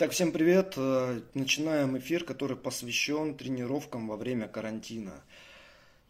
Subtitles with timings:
[0.00, 0.74] Итак, всем привет.
[0.76, 5.24] Э, начинаем эфир, который посвящен тренировкам во время карантина.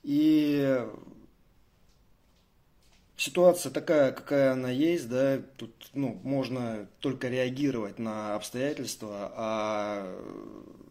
[0.02, 0.78] И
[3.16, 10.22] ситуация такая, какая она есть, да, тут ну, можно только реагировать на обстоятельства, а,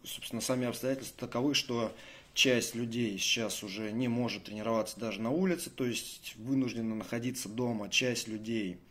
[0.02, 1.94] собственно, сами обстоятельства таковы, что
[2.34, 7.90] часть людей сейчас уже не может тренироваться даже на улице, то есть вынуждена находиться дома,
[7.90, 8.80] часть людей–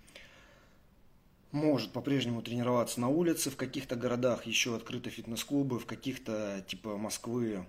[1.52, 7.65] может по-прежнему тренироваться на улице, в каких-то городах еще открыты фитнес-клубы, в каких-то типа Москвы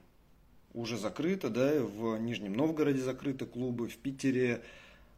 [0.75, 4.63] уже закрыто, да, в Нижнем Новгороде закрыты клубы, в Питере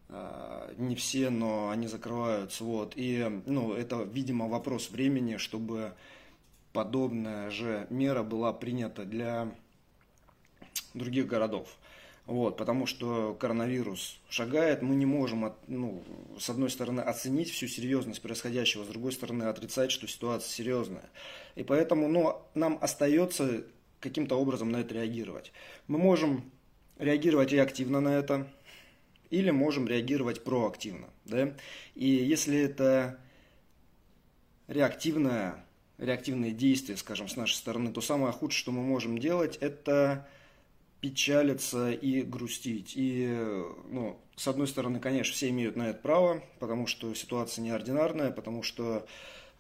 [0.09, 5.95] э, не все, но они закрываются, вот, и, ну, это, видимо, вопрос времени, чтобы
[6.73, 9.52] подобная же мера была принята для
[10.95, 11.77] других городов.
[12.30, 16.00] Вот, потому что коронавирус шагает, мы не можем, от, ну,
[16.38, 21.10] с одной стороны, оценить всю серьезность происходящего, с другой стороны, отрицать, что ситуация серьезная.
[21.56, 23.64] И поэтому ну, нам остается
[23.98, 25.50] каким-то образом на это реагировать.
[25.88, 26.48] Мы можем
[27.00, 28.46] реагировать реактивно на это,
[29.30, 31.09] или можем реагировать проактивно.
[31.24, 31.52] Да?
[31.96, 33.18] И если это
[34.68, 35.65] реактивное,
[35.98, 40.28] реактивные действия, скажем, с нашей стороны, то самое худшее, что мы можем делать, это
[41.01, 42.93] печалиться и грустить.
[42.95, 43.26] И,
[43.88, 48.62] ну, с одной стороны, конечно, все имеют на это право, потому что ситуация неординарная, потому
[48.62, 49.06] что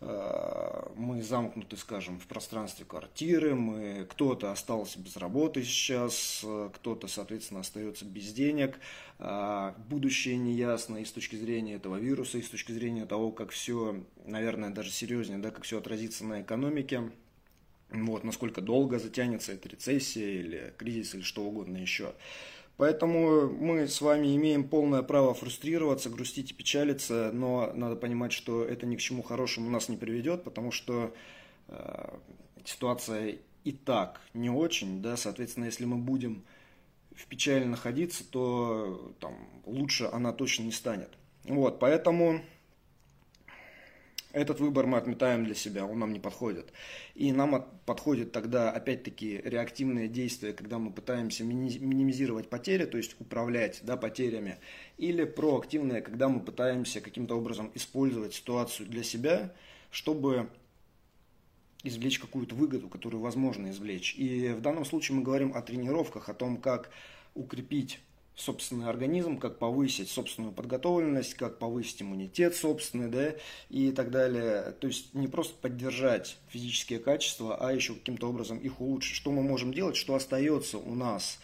[0.00, 7.60] э, мы замкнуты, скажем, в пространстве квартиры, мы, кто-то остался без работы сейчас, кто-то, соответственно,
[7.60, 8.78] остается без денег,
[9.18, 13.50] э, будущее неясно и с точки зрения этого вируса, и с точки зрения того, как
[13.50, 17.10] все, наверное, даже серьезнее, да, как все отразится на экономике.
[17.92, 22.14] Вот, насколько долго затянется эта рецессия или кризис или что угодно еще.
[22.76, 28.64] Поэтому мы с вами имеем полное право фрустрироваться, грустить и печалиться, но надо понимать, что
[28.64, 31.14] это ни к чему хорошему нас не приведет, потому что
[31.68, 32.18] э,
[32.64, 36.42] ситуация и так не очень, да, соответственно, если мы будем
[37.14, 39.34] в печали находиться, то там
[39.66, 41.10] лучше она точно не станет.
[41.44, 42.40] Вот, поэтому
[44.32, 46.72] этот выбор мы отметаем для себя, он нам не подходит.
[47.14, 53.80] И нам подходит тогда, опять-таки, реактивные действия, когда мы пытаемся минимизировать потери, то есть управлять
[53.82, 54.58] да, потерями,
[54.98, 59.52] или проактивные, когда мы пытаемся каким-то образом использовать ситуацию для себя,
[59.90, 60.48] чтобы
[61.82, 64.14] извлечь какую-то выгоду, которую возможно извлечь.
[64.16, 66.90] И в данном случае мы говорим о тренировках, о том, как
[67.34, 68.00] укрепить
[68.40, 73.34] собственный организм, как повысить собственную подготовленность, как повысить иммунитет собственный, да,
[73.68, 74.72] и так далее.
[74.80, 79.16] То есть не просто поддержать физические качества, а еще каким-то образом их улучшить.
[79.16, 81.38] Что мы можем делать, что остается у нас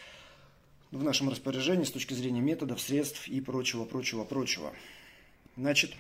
[0.90, 4.72] в нашем распоряжении с точки зрения методов, средств и прочего, прочего, прочего.
[5.56, 5.92] Значит,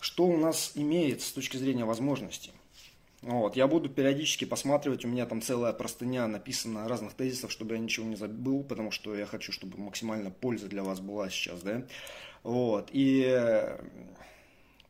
[0.00, 2.52] что у нас имеется с точки зрения возможностей?
[3.24, 7.80] Вот, я буду периодически посматривать, у меня там целая простыня написана разных тезисов, чтобы я
[7.80, 11.84] ничего не забыл, потому что я хочу, чтобы максимально польза для вас была сейчас, да.
[12.42, 13.66] Вот, и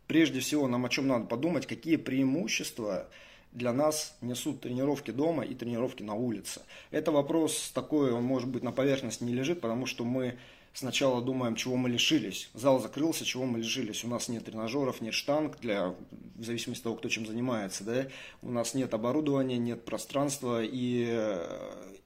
[0.09, 3.09] прежде всего нам о чем надо подумать, какие преимущества
[3.53, 6.63] для нас несут тренировки дома и тренировки на улице.
[6.91, 10.37] Это вопрос такой, он может быть на поверхности не лежит, потому что мы
[10.75, 12.51] сначала думаем, чего мы лишились.
[12.53, 14.05] Зал закрылся, чего мы лишились.
[14.05, 17.85] У нас нет тренажеров, нет штанг, для, в зависимости от того, кто чем занимается.
[17.85, 18.09] Да?
[18.43, 21.39] У нас нет оборудования, нет пространства, и,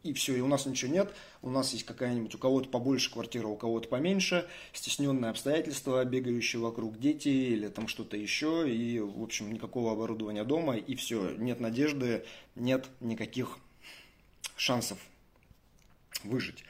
[0.05, 1.13] и все, и у нас ничего нет.
[1.41, 6.99] У нас есть какая-нибудь, у кого-то побольше квартира, у кого-то поменьше, стесненные обстоятельства, бегающие вокруг
[6.99, 12.25] дети или там что-то еще, и, в общем, никакого оборудования дома, и все, нет надежды,
[12.55, 13.59] нет никаких
[14.57, 14.99] шансов
[16.25, 16.65] выжить.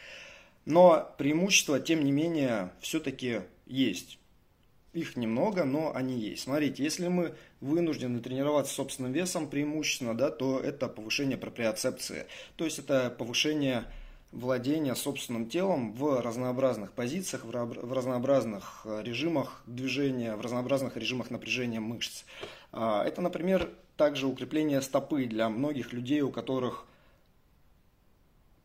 [0.69, 4.19] Но преимущества, тем не менее, все-таки есть.
[4.93, 6.43] Их немного, но они есть.
[6.43, 12.27] Смотрите, если мы вынуждены тренироваться собственным весом преимущественно, да, то это повышение проприоцепции.
[12.57, 13.85] То есть это повышение
[14.31, 21.81] владения собственным телом в разнообразных позициях, в разнообразных э, режимах движения, в разнообразных режимах напряжения
[21.81, 22.25] мышц.
[22.73, 26.85] А, это, например, также укрепление стопы для многих людей, у которых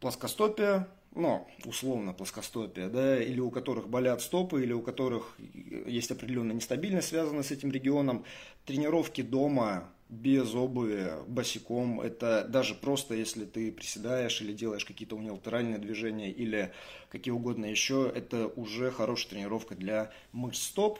[0.01, 5.37] плоскостопие, ну, условно плоскостопие, да, или у которых болят стопы, или у которых
[5.85, 8.25] есть определенная нестабильность, связанная с этим регионом,
[8.65, 15.79] тренировки дома без обуви, босиком, это даже просто если ты приседаешь или делаешь какие-то униlaterальные
[15.79, 16.71] движения или
[17.09, 20.99] какие угодно еще, это уже хорошая тренировка для мышц стоп,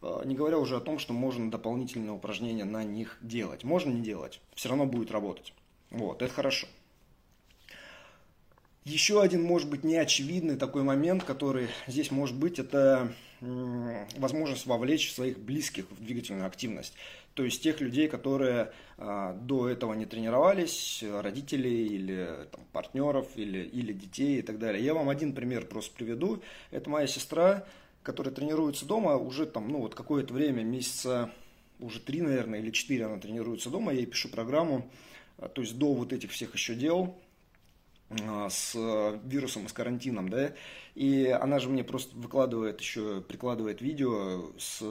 [0.00, 3.64] а, не говоря уже о том, что можно дополнительные упражнения на них делать.
[3.64, 5.52] Можно не делать, все равно будет работать.
[5.90, 6.66] Вот, это хорошо.
[8.84, 13.10] Еще один, может быть, неочевидный такой момент, который здесь может быть, это
[13.40, 16.92] возможность вовлечь своих близких в двигательную активность.
[17.32, 23.58] То есть тех людей, которые а, до этого не тренировались, родителей или там, партнеров, или,
[23.58, 24.84] или детей и так далее.
[24.84, 26.42] Я вам один пример просто приведу.
[26.70, 27.66] Это моя сестра,
[28.02, 31.30] которая тренируется дома уже там, ну вот какое-то время, месяца
[31.80, 33.92] уже три, наверное, или четыре она тренируется дома.
[33.92, 34.88] Я ей пишу программу,
[35.38, 37.16] а, то есть до вот этих всех еще дел,
[38.50, 38.74] с
[39.24, 40.52] вирусом и с карантином, да,
[40.94, 44.82] и она же мне просто выкладывает еще, прикладывает видео с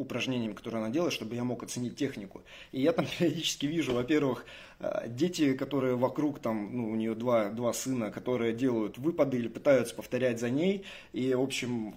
[0.00, 2.42] упражнениями, которые она делает, чтобы я мог оценить технику.
[2.72, 4.44] И я там периодически вижу, во-первых,
[5.06, 9.94] дети, которые вокруг, там, ну, у нее два, два сына, которые делают выпады или пытаются
[9.94, 10.84] повторять за ней.
[11.12, 11.94] И, в общем,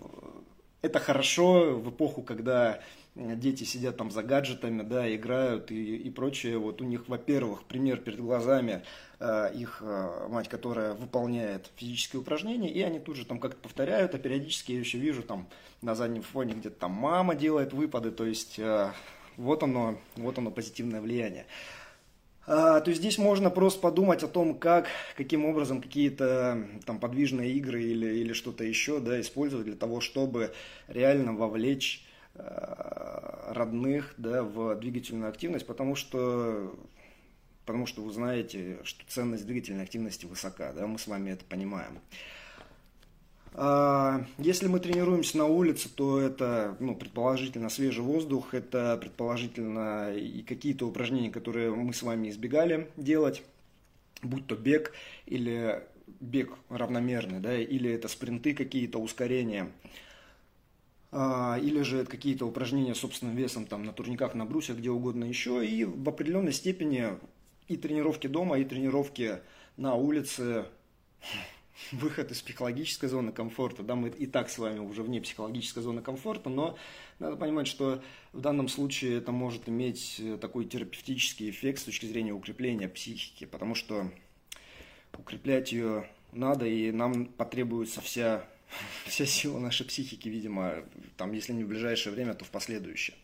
[0.81, 2.81] это хорошо в эпоху, когда
[3.15, 6.57] дети сидят там за гаджетами, да, играют и, и прочее.
[6.57, 8.83] Вот у них, во-первых, пример перед глазами
[9.19, 14.15] э, их э, мать, которая выполняет физические упражнения, и они тут же там как-то повторяют,
[14.15, 15.47] а периодически я еще вижу там
[15.81, 18.91] на заднем фоне где-то там мама делает выпады, то есть э,
[19.37, 21.45] вот оно, вот оно позитивное влияние.
[22.45, 27.51] А, то есть здесь можно просто подумать о том, как, каким образом какие-то там подвижные
[27.53, 30.51] игры или, или что-то еще да, использовать для того, чтобы
[30.87, 32.02] реально вовлечь Э,
[32.35, 36.75] родных да, в двигательную активность, потому что,
[37.65, 41.99] потому что вы знаете, что ценность двигательной активности высока, да, мы с вами это понимаем.
[43.55, 50.41] А, если мы тренируемся на улице, то это, ну, предположительно, свежий воздух, это, предположительно, и
[50.41, 53.43] какие-то упражнения, которые мы с вами избегали делать,
[54.23, 54.93] будь то бег
[55.27, 55.83] или
[56.19, 59.71] бег равномерный, да, или это спринты какие-то, ускорения–
[61.13, 65.65] или же какие-то упражнения собственным весом там, на турниках, на брусьях, где угодно еще.
[65.65, 67.09] И в определенной степени
[67.67, 69.39] и тренировки дома, и тренировки
[69.77, 70.65] на улице,
[71.91, 73.83] выход из психологической зоны комфорта.
[73.83, 76.77] Да, мы и так с вами уже вне психологической зоны комфорта, но
[77.19, 78.01] надо понимать, что
[78.31, 83.75] в данном случае это может иметь такой терапевтический эффект с точки зрения укрепления психики, потому
[83.75, 84.09] что
[85.17, 88.47] укреплять ее надо, и нам потребуется вся
[89.05, 90.83] вся сила нашей психики, видимо,
[91.17, 93.15] там, если не в ближайшее время, то в последующее.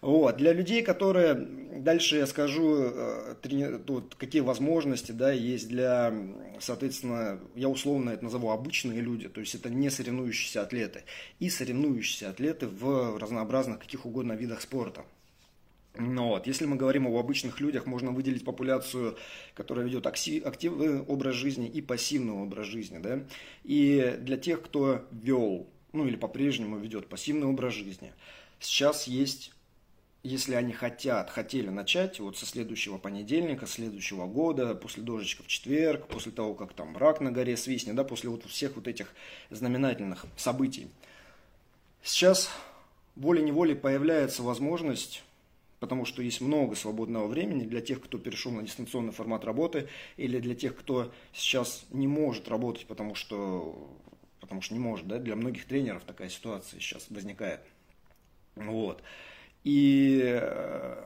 [0.00, 0.38] Вот.
[0.38, 3.78] Для людей, которые, дальше я скажу, э, трени...
[3.78, 6.12] тут какие возможности да, есть для,
[6.58, 11.02] соответственно, я условно это назову обычные люди, то есть это не соревнующиеся атлеты,
[11.38, 15.04] и соревнующиеся атлеты в разнообразных каких угодно видах спорта.
[15.96, 16.46] Ну вот.
[16.46, 19.16] Если мы говорим об обычных людях, можно выделить популяцию,
[19.54, 22.98] которая ведет активный образ жизни и пассивный образ жизни.
[22.98, 23.24] Да?
[23.64, 28.12] И для тех, кто вел, ну или по-прежнему ведет пассивный образ жизни,
[28.60, 29.52] сейчас есть,
[30.22, 36.06] если они хотят, хотели начать вот со следующего понедельника, следующего года, после дождичка в четверг,
[36.06, 39.12] после того, как там рак на горе свистнет, да, после вот всех вот этих
[39.50, 40.88] знаменательных событий.
[42.02, 42.48] Сейчас
[43.16, 45.24] волей-неволей появляется возможность
[45.80, 50.38] потому что есть много свободного времени для тех, кто перешел на дистанционный формат работы, или
[50.38, 53.90] для тех, кто сейчас не может работать, потому что,
[54.40, 55.08] потому что не может.
[55.08, 55.18] Да?
[55.18, 57.60] Для многих тренеров такая ситуация сейчас возникает.
[58.54, 59.02] Вот.
[59.64, 61.04] И э,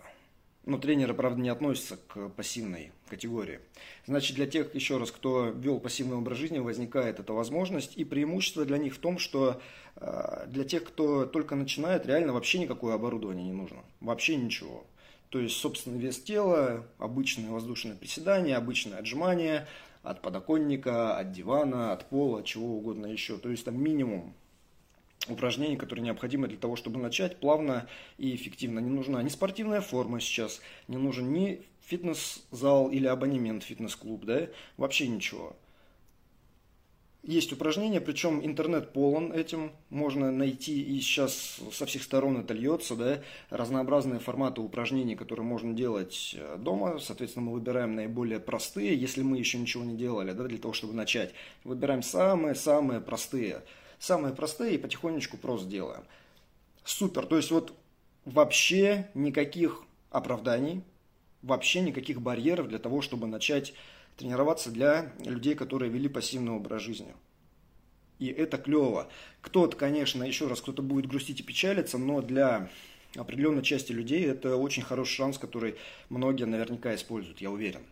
[0.66, 3.60] но тренеры, правда, не относятся к пассивной категории.
[4.06, 7.96] Значит, для тех, еще раз, кто вел пассивный образ жизни, возникает эта возможность.
[7.96, 9.60] И преимущество для них в том, что
[9.96, 13.84] э, для тех, кто только начинает, реально вообще никакое оборудование не нужно.
[14.00, 14.86] Вообще ничего.
[15.28, 19.66] То есть собственный вес тела, обычное воздушное приседание, обычное отжимание
[20.02, 23.36] от подоконника, от дивана, от пола, чего угодно еще.
[23.38, 24.34] То есть там минимум
[25.28, 28.78] упражнений, которые необходимы для того, чтобы начать плавно и эффективно.
[28.80, 35.08] Не нужна ни спортивная форма сейчас, не нужен ни фитнес-зал или абонемент фитнес-клуб, да, вообще
[35.08, 35.56] ничего.
[37.22, 42.96] Есть упражнения, причем интернет полон этим, можно найти и сейчас со всех сторон это льется,
[42.96, 49.22] да, разнообразные форматы упражнений, которые можно делать э, дома, соответственно, мы выбираем наиболее простые, если
[49.22, 51.32] мы еще ничего не делали, да, для того, чтобы начать,
[51.64, 53.62] выбираем самые-самые простые– самые простые
[53.98, 56.04] и потихонечку просто делаем.
[56.84, 57.74] Супер, то есть вот
[58.24, 60.82] вообще никаких оправданий,
[61.42, 63.74] вообще никаких барьеров для того, чтобы начать
[64.16, 67.14] тренироваться для людей, которые вели пассивный образ жизни.
[68.18, 69.08] И это клево.
[69.40, 72.70] Кто-то, конечно, еще раз, кто-то будет грустить и печалиться, но для
[73.16, 75.76] определенной части людей это очень хороший шанс, который
[76.08, 77.82] многие наверняка используют, я уверен.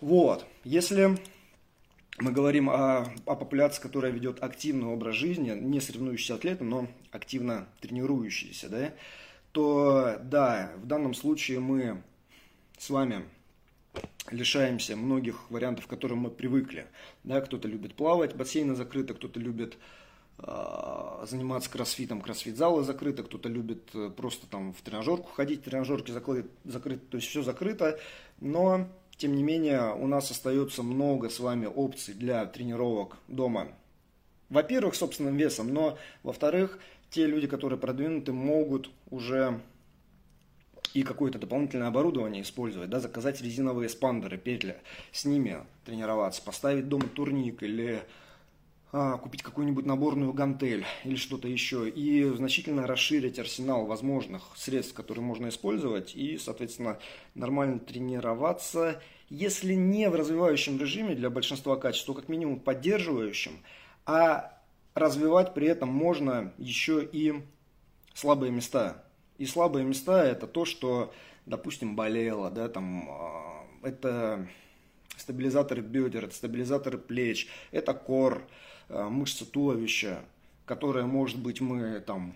[0.00, 1.18] Вот, если
[2.18, 7.68] мы говорим о, о популяции, которая ведет активный образ жизни, не соревнующийся атлеты, но активно
[7.80, 8.92] тренирующиеся, да,
[9.52, 12.02] то да, в данном случае мы
[12.76, 13.24] с вами
[14.30, 16.86] лишаемся многих вариантов, к которым мы привыкли.
[17.24, 19.78] Да, кто-то любит плавать, бассейны закрыты, кто-то любит
[20.38, 26.48] а, заниматься кроссфитом, кроссфит-залы закрыты, кто-то любит э, просто там в тренажерку ходить, тренажерки закрыты,
[26.64, 27.98] закрыты, то есть все закрыто,
[28.40, 28.86] но
[29.18, 33.68] тем не менее у нас остается много с вами опций для тренировок дома.
[34.48, 36.78] Во-первых, собственным весом, но во-вторых,
[37.10, 39.60] те люди, которые продвинуты, могут уже
[40.94, 44.78] и какое-то дополнительное оборудование использовать, да, заказать резиновые спандеры, петли,
[45.12, 48.02] с ними тренироваться, поставить дома турник или
[48.90, 55.48] купить какую-нибудь наборную гантель или что-то еще, и значительно расширить арсенал возможных средств, которые можно
[55.48, 56.98] использовать, и, соответственно,
[57.34, 63.58] нормально тренироваться, если не в развивающем режиме для большинства качеств, то как минимум поддерживающим,
[64.06, 64.58] а
[64.94, 67.42] развивать при этом можно еще и
[68.14, 69.04] слабые места.
[69.36, 71.12] И слабые места это то, что,
[71.44, 74.48] допустим, болело, да, там, а, это
[75.16, 78.48] стабилизаторы бедер, это стабилизаторы плеч, это кор,
[78.88, 80.24] мышцы туловища,
[80.64, 82.34] которые, может быть, мы там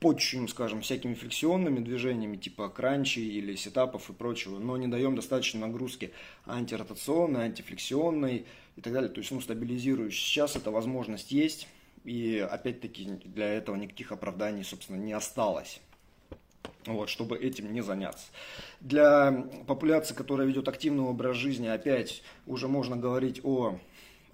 [0.00, 5.60] подчуем, скажем, всякими флексионными движениями, типа кранчи или сетапов и прочего, но не даем достаточно
[5.60, 6.12] нагрузки
[6.46, 8.46] антиротационной, антифлексионной
[8.76, 10.24] и так далее, то есть ну, стабилизирующей.
[10.24, 11.68] Сейчас эта возможность есть,
[12.04, 15.80] и опять-таки для этого никаких оправданий, собственно, не осталось.
[16.86, 18.26] Вот, чтобы этим не заняться.
[18.80, 23.78] Для популяции, которая ведет активный образ жизни, опять уже можно говорить о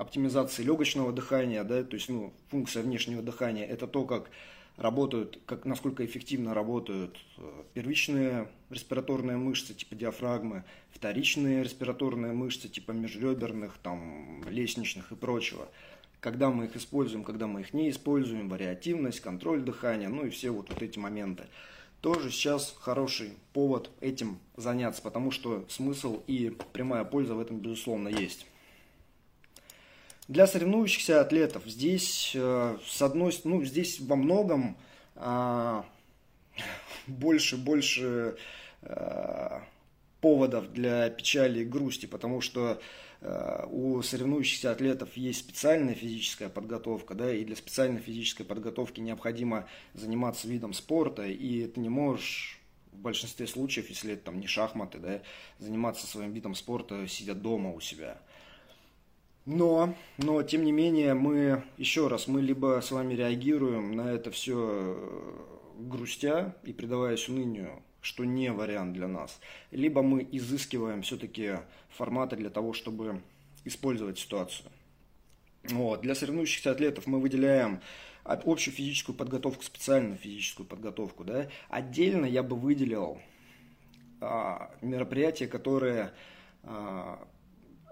[0.00, 4.30] оптимизации легочного дыхания, да, то есть ну, функция внешнего дыхания, это то, как
[4.78, 12.92] работают, как, насколько эффективно работают э, первичные респираторные мышцы типа диафрагмы, вторичные респираторные мышцы типа
[12.92, 15.68] межреберных, там, лестничных и прочего.
[16.20, 20.50] Когда мы их используем, когда мы их не используем, вариативность, контроль дыхания, ну и все
[20.50, 21.44] вот, вот эти моменты.
[22.00, 28.08] Тоже сейчас хороший повод этим заняться, потому что смысл и прямая польза в этом, безусловно,
[28.08, 28.46] есть.
[30.30, 34.76] Для соревнующихся атлетов здесь, э, с одной ну, здесь во многом
[35.16, 35.84] а,
[37.08, 38.36] больше, больше
[38.82, 39.64] а,
[40.20, 42.80] поводов для печали и грусти, потому что
[43.20, 49.66] а, у соревнующихся атлетов есть специальная физическая подготовка, да, и для специальной физической подготовки необходимо
[49.94, 52.60] заниматься видом спорта, и ты не можешь
[52.92, 55.22] в большинстве случаев, если это там не шахматы, да,
[55.58, 58.20] заниматься своим видом спорта, сидя дома у себя.
[59.52, 64.30] Но, но, тем не менее, мы, еще раз, мы либо с вами реагируем на это
[64.30, 65.32] все э,
[65.80, 69.40] грустя и предаваясь унынию, что не вариант для нас,
[69.72, 71.54] либо мы изыскиваем все-таки
[71.88, 73.22] форматы для того, чтобы
[73.64, 74.70] использовать ситуацию.
[75.64, 76.02] Вот.
[76.02, 77.80] Для соревнующихся атлетов мы выделяем
[78.22, 81.24] общую физическую подготовку, специальную физическую подготовку.
[81.24, 81.48] Да?
[81.68, 83.20] Отдельно я бы выделил
[84.20, 86.12] а, мероприятия, которые
[86.62, 87.26] а,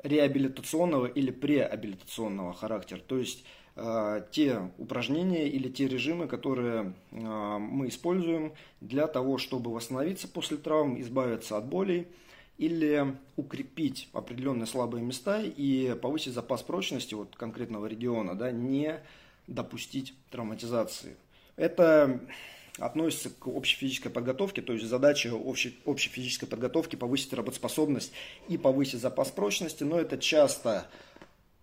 [0.03, 3.01] реабилитационного или преабилитационного характера.
[3.07, 3.45] То есть
[3.77, 7.17] э, те упражнения или те режимы, которые э,
[7.59, 12.09] мы используем для того, чтобы восстановиться после травм, избавиться от болей
[12.59, 19.01] или укрепить определенные слабые места и повысить запас прочности вот конкретного региона, да, не
[19.47, 21.17] допустить травматизации.
[21.57, 22.21] Это
[22.79, 28.13] относится к общей физической подготовке, то есть задача общей, общей физической подготовки повысить работоспособность
[28.49, 30.89] и повысить запас прочности, но это часто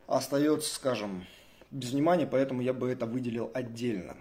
[0.08, 1.26] остается, скажем,
[1.72, 4.16] без внимания, поэтому я бы это выделил отдельно.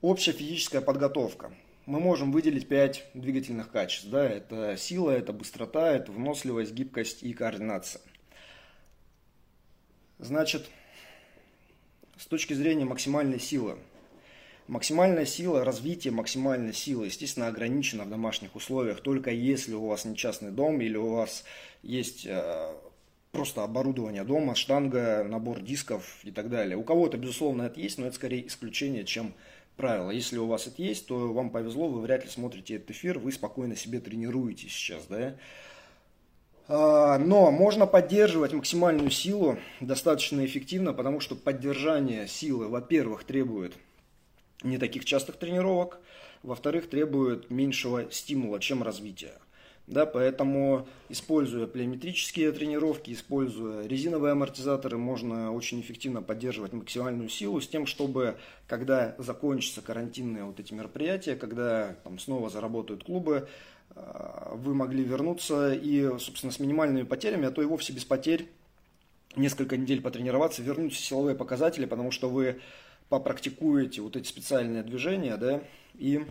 [0.00, 1.52] Общая физическая подготовка.
[1.86, 4.08] Мы можем выделить 5 двигательных качеств.
[4.08, 4.24] Да?
[4.28, 8.02] Это сила, это быстрота, это выносливость, гибкость и координация.
[10.18, 10.68] Значит,
[12.18, 13.76] с точки зрения максимальной силы.
[14.68, 20.16] Максимальная сила, развитие максимальной силы, естественно, ограничено в домашних условиях, только если у вас не
[20.16, 21.44] частный дом или у вас
[21.82, 22.72] есть э,
[23.30, 26.76] просто оборудование дома, штанга, набор дисков и так далее.
[26.76, 29.34] У кого-то, безусловно, это есть, но это скорее исключение, чем
[29.76, 30.10] правило.
[30.10, 33.30] Если у вас это есть, то вам повезло, вы вряд ли смотрите этот эфир, вы
[33.32, 35.36] спокойно себе тренируете сейчас, да.
[36.68, 43.74] А, но можно поддерживать максимальную силу достаточно эффективно, потому что поддержание силы, во-первых, требует
[44.62, 46.00] не таких частых тренировок,
[46.42, 49.34] во-вторых, требует меньшего стимула, чем развития.
[49.86, 57.68] Да, поэтому, используя плеометрические тренировки, используя резиновые амортизаторы, можно очень эффективно поддерживать максимальную силу с
[57.68, 63.48] тем, чтобы, когда закончатся карантинные вот эти мероприятия, когда там снова заработают клубы,
[64.52, 68.48] вы могли вернуться и, собственно, с минимальными потерями, а то и вовсе без потерь,
[69.34, 72.60] несколько недель потренироваться, вернуть силовые показатели, потому что вы
[73.08, 75.62] попрактикуете вот эти специальные движения, да,
[75.94, 76.26] и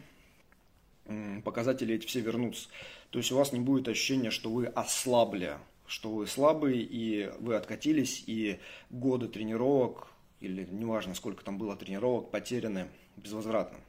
[1.44, 2.70] показатели эти все вернутся.
[3.10, 5.58] То есть у вас не будет ощущения, что вы ослабли
[5.88, 10.08] что вы слабый, и вы откатились, и годы тренировок,
[10.40, 13.80] или неважно, сколько там было тренировок, потеряны безвозвратно.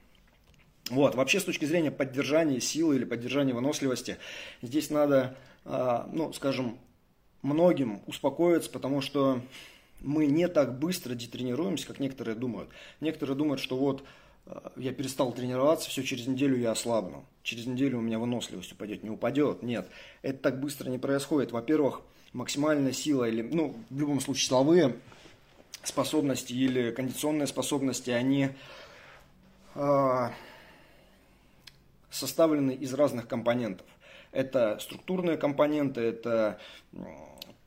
[0.90, 4.18] Вот, вообще с точки зрения поддержания силы или поддержания выносливости,
[4.62, 6.78] здесь надо, а, ну, скажем,
[7.42, 9.40] многим успокоиться, потому что
[10.00, 12.70] мы не так быстро детренируемся, как некоторые думают.
[13.00, 14.04] Некоторые думают, что вот
[14.46, 17.24] а, я перестал тренироваться, все, через неделю я ослабну.
[17.42, 19.02] Через неделю у меня выносливость упадет.
[19.02, 19.88] Не упадет, нет.
[20.22, 21.50] Это так быстро не происходит.
[21.50, 22.02] Во-первых,
[22.32, 24.96] максимальная сила или, ну, в любом случае, силовые
[25.82, 28.50] способности или кондиционные способности, они
[29.74, 30.28] э,
[32.10, 33.86] составлены из разных компонентов.
[34.32, 36.60] Это структурные компоненты, это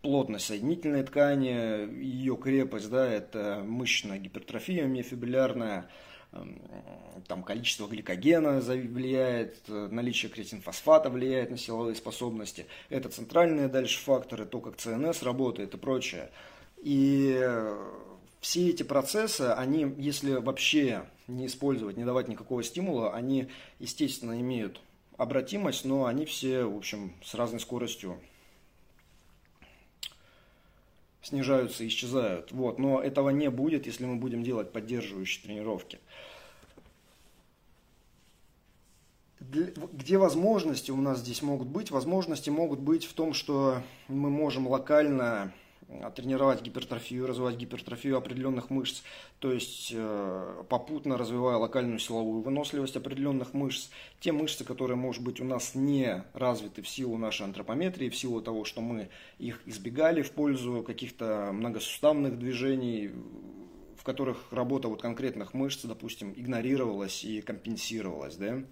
[0.02, 5.90] плотность соединительной ткани, ее крепость, да, это мышечная гипертрофия миофибриллярная,
[7.28, 12.68] там количество гликогена влияет, наличие кретинфосфата влияет на силовые способности.
[12.90, 16.30] Это центральные дальше факторы, то, как ЦНС работает и прочее.
[16.78, 17.38] И
[18.40, 24.82] все эти процессы, они, если вообще не использовать, не давать никакого стимула, они, естественно, имеют
[25.18, 28.18] обратимость, но они все, в общем, с разной скоростью
[31.22, 32.52] снижаются, исчезают.
[32.52, 32.80] Вот.
[32.80, 36.00] Но этого не будет, если мы будем делать поддерживающие тренировки.
[39.40, 41.92] Где возможности у нас здесь могут быть?
[41.92, 45.54] Возможности могут быть в том, что мы можем локально
[46.16, 49.02] тренировать гипертрофию, развивать гипертрофию определенных мышц,
[49.40, 53.90] то есть э, попутно развивая локальную силовую выносливость определенных мышц.
[54.20, 58.42] Те мышцы, которые, может быть, у нас не развиты в силу нашей антропометрии, в силу
[58.42, 63.12] того, что мы их избегали в пользу каких-то многосуставных движений,
[63.98, 68.64] в которых работа вот конкретных мышц, допустим, игнорировалась и компенсировалась, да, а,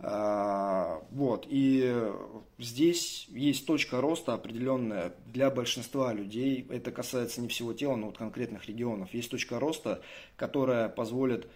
[0.00, 2.10] вот, и
[2.58, 6.66] здесь есть точка роста определенная для большинства людей.
[6.70, 9.12] Это касается не всего тела, но вот конкретных регионов.
[9.12, 10.00] Есть точка роста,
[10.36, 11.50] которая позволит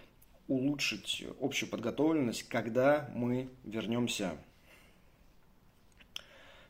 [0.47, 4.37] улучшить общую подготовленность, когда мы вернемся,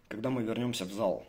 [0.07, 1.27] когда мы вернемся в зал.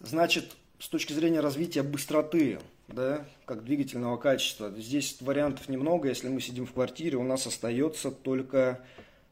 [0.00, 4.70] Значит, с точки зрения развития быстроты, да, как двигательного качества.
[4.76, 6.08] Здесь вариантов немного.
[6.08, 8.84] Если мы сидим в квартире, у нас остается только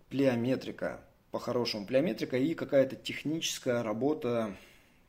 [0.09, 4.57] плеометрика, по-хорошему плеометрика и какая-то техническая работа,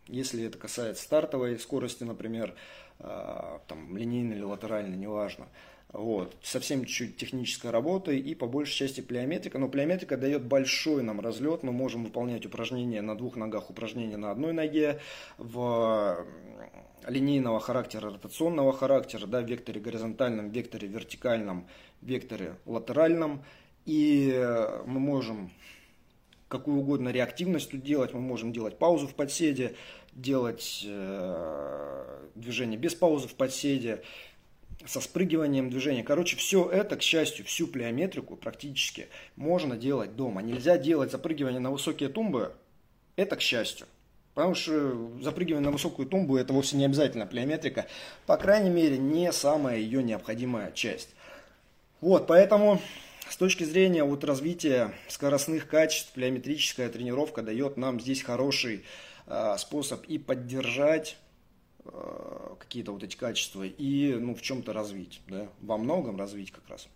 [0.07, 2.53] если это касается стартовой скорости, например,
[2.99, 5.47] а, там, линейной или латеральной, неважно.
[5.91, 6.37] Вот.
[6.41, 9.57] Совсем чуть-чуть технической работы и по большей части плеометрика.
[9.57, 11.63] Но плеометрика дает большой нам разлет.
[11.63, 15.01] Мы можем выполнять упражнения на двух ногах, упражнения на одной ноге.
[15.37, 16.25] В
[17.07, 21.67] линейного характера, ротационного характера, да, векторе горизонтальном, векторе вертикальном,
[22.01, 23.43] векторе латеральном.
[23.85, 24.31] И
[24.85, 25.51] мы можем
[26.51, 28.13] какую угодно реактивность тут делать.
[28.13, 29.73] Мы можем делать паузу в подседе,
[30.13, 34.03] делать э, движение без паузы в подседе,
[34.85, 36.03] со спрыгиванием движения.
[36.03, 40.41] Короче, все это, к счастью, всю плеометрику практически можно делать дома.
[40.41, 42.53] Нельзя делать запрыгивание на высокие тумбы,
[43.15, 43.87] это к счастью.
[44.33, 47.87] Потому что запрыгивание на высокую тумбу это вовсе не обязательно плеометрика.
[48.25, 51.09] По крайней мере, не самая ее необходимая часть.
[51.99, 52.79] Вот, поэтому
[53.29, 58.83] с точки зрения вот развития скоростных качеств, плеометрическая тренировка дает нам здесь хороший
[59.27, 61.17] э, способ и поддержать
[61.85, 66.67] э, какие-то вот эти качества и ну, в чем-то развить, да, во многом развить как
[66.69, 66.87] раз.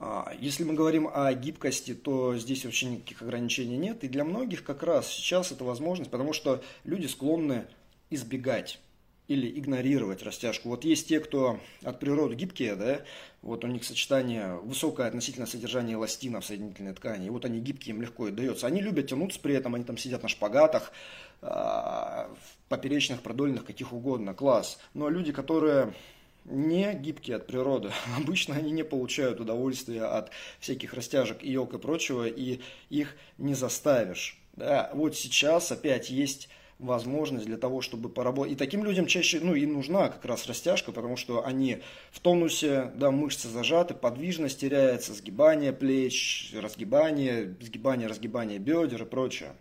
[0.00, 4.04] А, если мы говорим о гибкости, то здесь вообще никаких ограничений нет.
[4.04, 7.66] И для многих как раз сейчас это возможность, потому что люди склонны
[8.08, 8.80] избегать
[9.26, 10.70] или игнорировать растяжку.
[10.70, 13.02] Вот есть те, кто от природы гибкие, да,
[13.42, 17.94] вот у них сочетание, высокое относительно содержание эластина в соединительной ткани, и вот они гибкие,
[17.94, 18.66] им легко и дается.
[18.66, 20.92] Они любят тянуться при этом, они там сидят на шпагатах,
[21.42, 24.78] а, в поперечных, продольных, каких угодно, класс.
[24.94, 25.92] Но люди, которые
[26.48, 27.90] не гибкие от природы.
[28.16, 30.30] Обычно они не получают удовольствия от
[30.60, 34.38] всяких растяжек и йог и прочего, и их не заставишь.
[34.54, 38.52] Да, вот сейчас опять есть возможность для того, чтобы поработать.
[38.52, 41.78] И таким людям чаще, ну, и нужна как раз растяжка, потому что они
[42.10, 49.52] в тонусе, да, мышцы зажаты, подвижность теряется, сгибание плеч, разгибание, сгибание, разгибание бедер и прочее.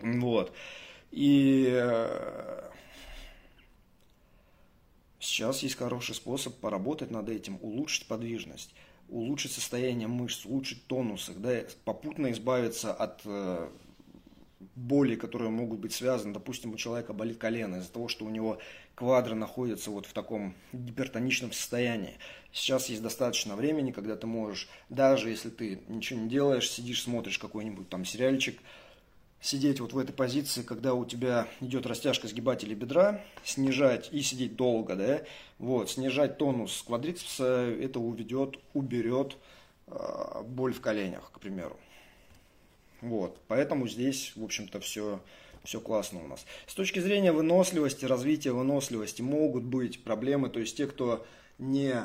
[0.00, 0.52] Вот.
[1.10, 2.70] И э,
[5.22, 8.74] Сейчас есть хороший способ поработать над этим, улучшить подвижность,
[9.08, 13.68] улучшить состояние мышц, улучшить тонус, да, попутно избавиться от э,
[14.74, 16.34] боли, которые могут быть связаны.
[16.34, 18.58] Допустим, у человека болит колено из-за того, что у него
[18.96, 22.18] квадры находятся вот в таком гипертоничном состоянии.
[22.52, 27.38] Сейчас есть достаточно времени, когда ты можешь, даже если ты ничего не делаешь, сидишь, смотришь
[27.38, 28.58] какой-нибудь там сериальчик,
[29.42, 34.54] сидеть вот в этой позиции, когда у тебя идет растяжка сгибателей бедра, снижать и сидеть
[34.56, 35.22] долго, да,
[35.58, 39.36] вот, снижать тонус квадрицепса, это уведет, уберет
[39.88, 41.76] э, боль в коленях, к примеру.
[43.00, 45.20] Вот, поэтому здесь, в общем-то, все,
[45.64, 46.46] все классно у нас.
[46.68, 51.26] С точки зрения выносливости, развития выносливости могут быть проблемы, то есть те, кто
[51.58, 51.96] не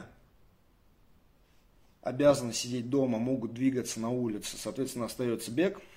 [2.02, 5.80] обязаны сидеть дома, могут двигаться на улице, соответственно, остается бег–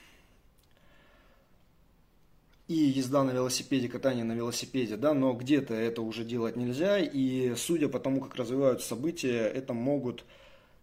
[2.70, 7.56] и езда на велосипеде, катание на велосипеде, да, но где-то это уже делать нельзя, и
[7.56, 10.24] судя по тому, как развиваются события, это могут,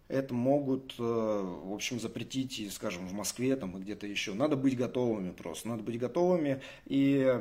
[0.09, 4.33] это могут, э, в общем, запретить, и, скажем, в Москве там и где-то еще.
[4.33, 7.33] Надо быть готовыми просто, надо быть готовыми, и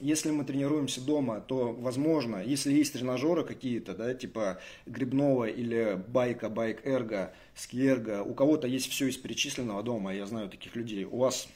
[0.00, 6.48] если мы тренируемся дома, то, возможно, если есть тренажеры какие-то, да, типа грибного или байка,
[6.48, 11.46] байк-эрго, ски-эрго, у кого-то есть все из перечисленного дома, я знаю таких людей, у вас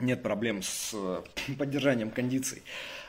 [0.00, 1.22] нет проблем с э,
[1.58, 2.62] поддержанием кондиций.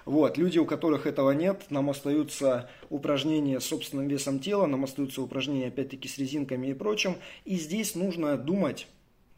[0.05, 5.21] Вот, люди, у которых этого нет, нам остаются упражнения с собственным весом тела, нам остаются
[5.21, 7.17] упражнения, опять-таки, с резинками и прочим.
[7.43, 8.87] И здесь нужно думать,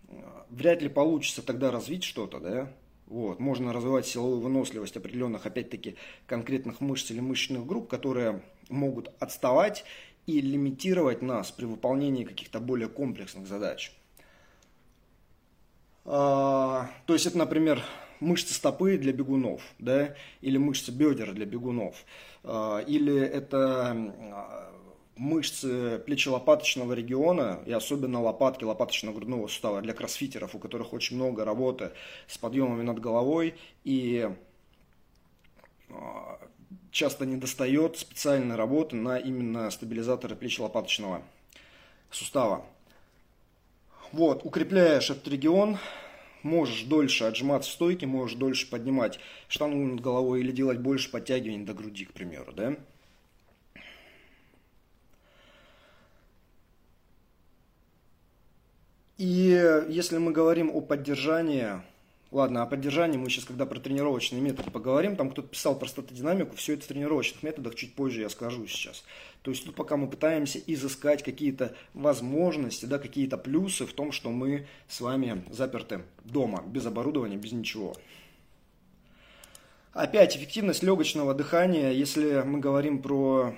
[0.08, 0.14] э,
[0.50, 2.72] вряд ли получится тогда развить что-то, да,
[3.08, 3.40] вот.
[3.40, 5.96] Можно развивать силовую выносливость определенных, опять-таки,
[6.28, 9.84] конкретных мышц или мышечных групп, которые могут отставать
[10.28, 13.92] и лимитировать нас при выполнении каких-то более комплексных задач.
[16.12, 17.84] А, то есть это, например,
[18.20, 22.04] мышцы стопы для бегунов, да, или мышцы бедер для бегунов,
[22.44, 24.74] а, или это а,
[25.16, 31.92] мышцы плечелопаточного региона и особенно лопатки лопаточно-грудного сустава для кроссфитеров, у которых очень много работы
[32.28, 34.32] с подъемами над головой и
[36.90, 41.22] часто не достает специальной работы на именно стабилизаторы плечелопаточного
[42.10, 42.66] сустава.
[44.12, 45.78] Вот, укрепляешь этот регион,
[46.42, 51.66] можешь дольше отжиматься в стойке, можешь дольше поднимать штангу над головой или делать больше подтягиваний
[51.66, 52.76] до груди, к примеру, да?
[59.18, 61.82] И если мы говорим о поддержании
[62.32, 66.56] Ладно, о поддержании мы сейчас, когда про тренировочные методы поговорим, там кто-то писал про статодинамику,
[66.56, 69.04] все это в тренировочных методах, чуть позже я скажу сейчас.
[69.42, 74.30] То есть тут пока мы пытаемся изыскать какие-то возможности, да, какие-то плюсы в том, что
[74.30, 77.96] мы с вами заперты дома, без оборудования, без ничего.
[79.94, 83.56] Опять эффективность легочного дыхания, если мы говорим про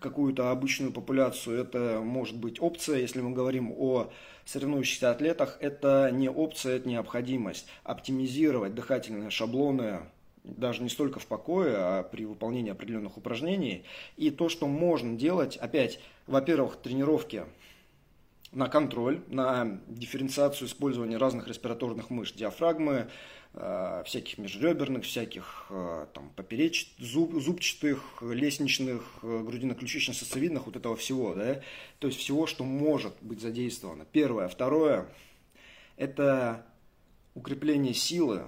[0.00, 2.98] какую-то обычную популяцию, это может быть опция.
[2.98, 4.10] Если мы говорим о
[4.44, 7.66] соревнующихся атлетах, это не опция, это необходимость.
[7.84, 10.00] Оптимизировать дыхательные шаблоны
[10.44, 13.84] даже не столько в покое, а при выполнении определенных упражнений.
[14.16, 17.44] И то, что можно делать, опять, во-первых, тренировки
[18.50, 23.08] на контроль, на дифференциацию использования разных респираторных мышц, диафрагмы,
[23.54, 31.60] всяких межреберных, всяких э, там попереч, зуб, зубчатых, лестничных, э, грудино-ключично-сосцевидных, вот этого всего, да,
[31.98, 34.06] то есть всего, что может быть задействовано.
[34.10, 34.48] Первое.
[34.48, 35.06] Второе,
[35.98, 36.64] это
[37.34, 38.44] укрепление силы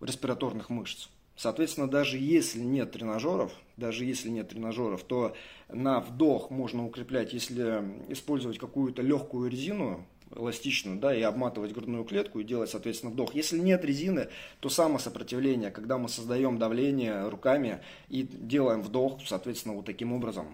[0.00, 1.08] респираторных мышц.
[1.34, 5.34] Соответственно, даже если нет тренажеров, даже если нет тренажеров, то
[5.68, 12.40] на вдох можно укреплять, если использовать какую-то легкую резину, эластичную, да, и обматывать грудную клетку
[12.40, 13.34] и делать, соответственно, вдох.
[13.34, 14.28] Если нет резины,
[14.60, 20.46] то самосопротивление, когда мы создаем давление руками и делаем вдох, соответственно, вот таким образом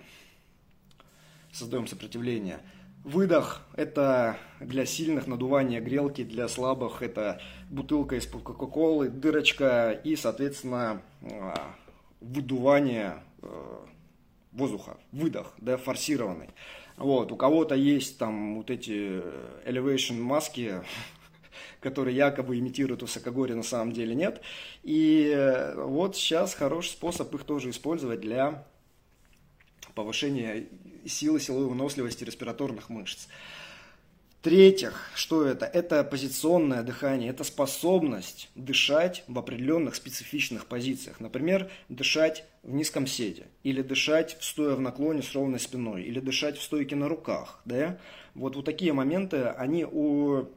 [1.53, 2.61] создаем сопротивление.
[3.05, 11.01] Выдох– это для сильных, надувание грелки, для слабых– это бутылка из-под Кока-Колы, дырочка и, соответственно,
[11.23, 11.75] а,
[12.21, 13.77] выдувание э,
[14.53, 16.51] воздуха, выдох, да, форсированный.
[16.99, 19.23] Вот, у кого-то есть там вот эти
[19.65, 20.83] elevation маски,
[21.81, 24.41] которые якобы имитируют высокогорье, на самом деле нет.
[24.83, 28.67] И э, вот сейчас хороший способ их тоже использовать для
[29.95, 30.67] повышения
[31.07, 33.29] силы силовой выносливости респираторных мышц.
[34.41, 35.67] В-третьих, что это?
[35.67, 41.19] Это позиционное дыхание, это способность дышать в определенных специфичных позициях.
[41.19, 46.57] Например, дышать в низком седе, или дышать стоя в наклоне с ровной спиной, или дышать
[46.57, 47.61] в стойке на руках.
[47.65, 47.99] Да?
[48.37, 50.49] Вот, вот такие моменты, они у,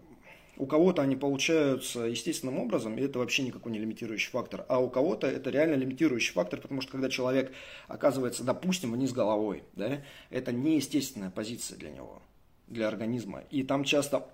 [0.57, 4.91] у кого-то они получаются естественным образом, и это вообще никакой не лимитирующий фактор, а у
[4.91, 7.51] кого-то это реально лимитирующий фактор, потому что когда человек
[7.87, 12.21] оказывается, допустим, вниз головой, да, это неестественная позиция для него
[12.71, 13.43] для организма.
[13.51, 14.27] И там часто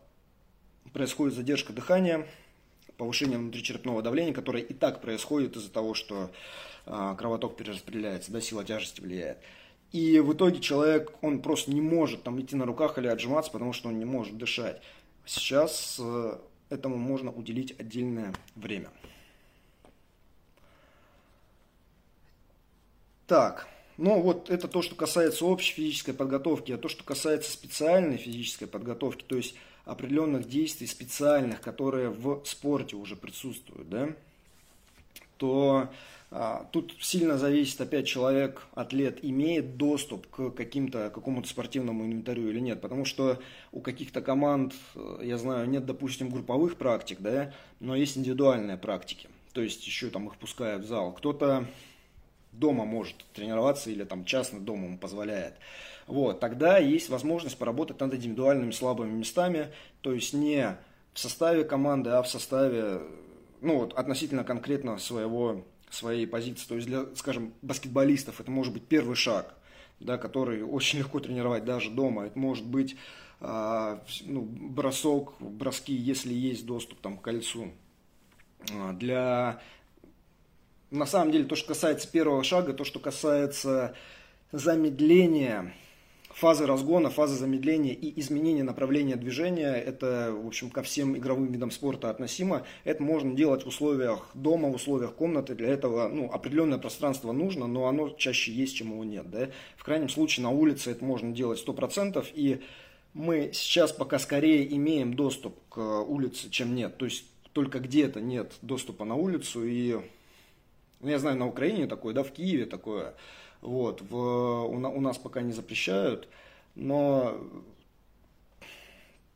[0.94, 2.26] происходит задержка дыхания,
[2.98, 6.32] повышение внутричерепного давления, которое и так происходит из-за того, что
[6.86, 9.38] а, кровоток перераспределяется, да, сила тяжести влияет.
[9.92, 13.74] И в итоге человек, он просто не может там идти на руках или отжиматься, потому
[13.74, 14.82] что он не может дышать.
[15.26, 16.38] Сейчас э,
[16.70, 18.90] этому можно уделить отдельное время.
[23.28, 23.68] Так,
[23.98, 28.66] ну вот это то, что касается общей физической подготовки, а то, что касается специальной физической
[28.66, 29.56] подготовки, то есть
[29.86, 34.10] определенных действий специальных, которые в спорте уже присутствуют, да,
[35.38, 35.90] то
[36.30, 42.60] а, тут сильно зависит, опять человек, атлет, имеет доступ к каким-то, какому-то спортивному инвентарю или
[42.60, 42.82] нет.
[42.82, 43.40] Потому что
[43.72, 49.30] у каких-то команд, э, я знаю, нет, допустим, групповых практик, да, но есть индивидуальные практики.
[49.54, 51.14] То есть еще там их пускают в зал.
[51.14, 51.66] Кто-то
[52.60, 55.56] дома может тренироваться или там частно дома ему позволяет.
[56.08, 59.68] Вот, тогда есть возможность поработать над индивидуальными слабыми местами,
[60.02, 60.78] то есть не
[61.14, 63.02] в составе команды, а в составе,
[63.62, 66.68] ну вот, относительно конкретно своего своей позиции.
[66.68, 69.56] То есть для, скажем, баскетболистов это может быть первый шаг,
[70.00, 72.26] да, который очень легко тренировать даже дома.
[72.26, 72.96] Это может быть
[73.40, 77.72] э, ну, бросок, броски, если есть доступ там, к кольцу.
[78.74, 79.62] А, для
[80.92, 83.96] на самом деле, то, что касается первого шага, то, что касается
[84.52, 85.74] замедления
[86.38, 91.72] фазы разгона, фазы замедления и изменения направления движения, это, в общем, ко всем игровым видам
[91.72, 92.64] спорта относимо.
[92.84, 95.56] Это можно делать в условиях дома, в условиях комнаты.
[95.56, 99.30] Для этого ну, определенное пространство нужно, но оно чаще есть, чем его нет.
[99.32, 99.50] Да?
[99.78, 102.24] В крайнем случае на улице это можно делать 100%.
[102.36, 102.62] И
[103.14, 106.98] мы сейчас пока скорее имеем доступ к улице, чем нет.
[106.98, 109.66] То есть только где-то нет доступа на улицу.
[109.66, 110.00] И
[111.02, 113.14] я знаю, на Украине такое, да, в Киеве такое
[113.62, 116.28] вот, в, у, у нас пока не запрещают,
[116.76, 117.38] но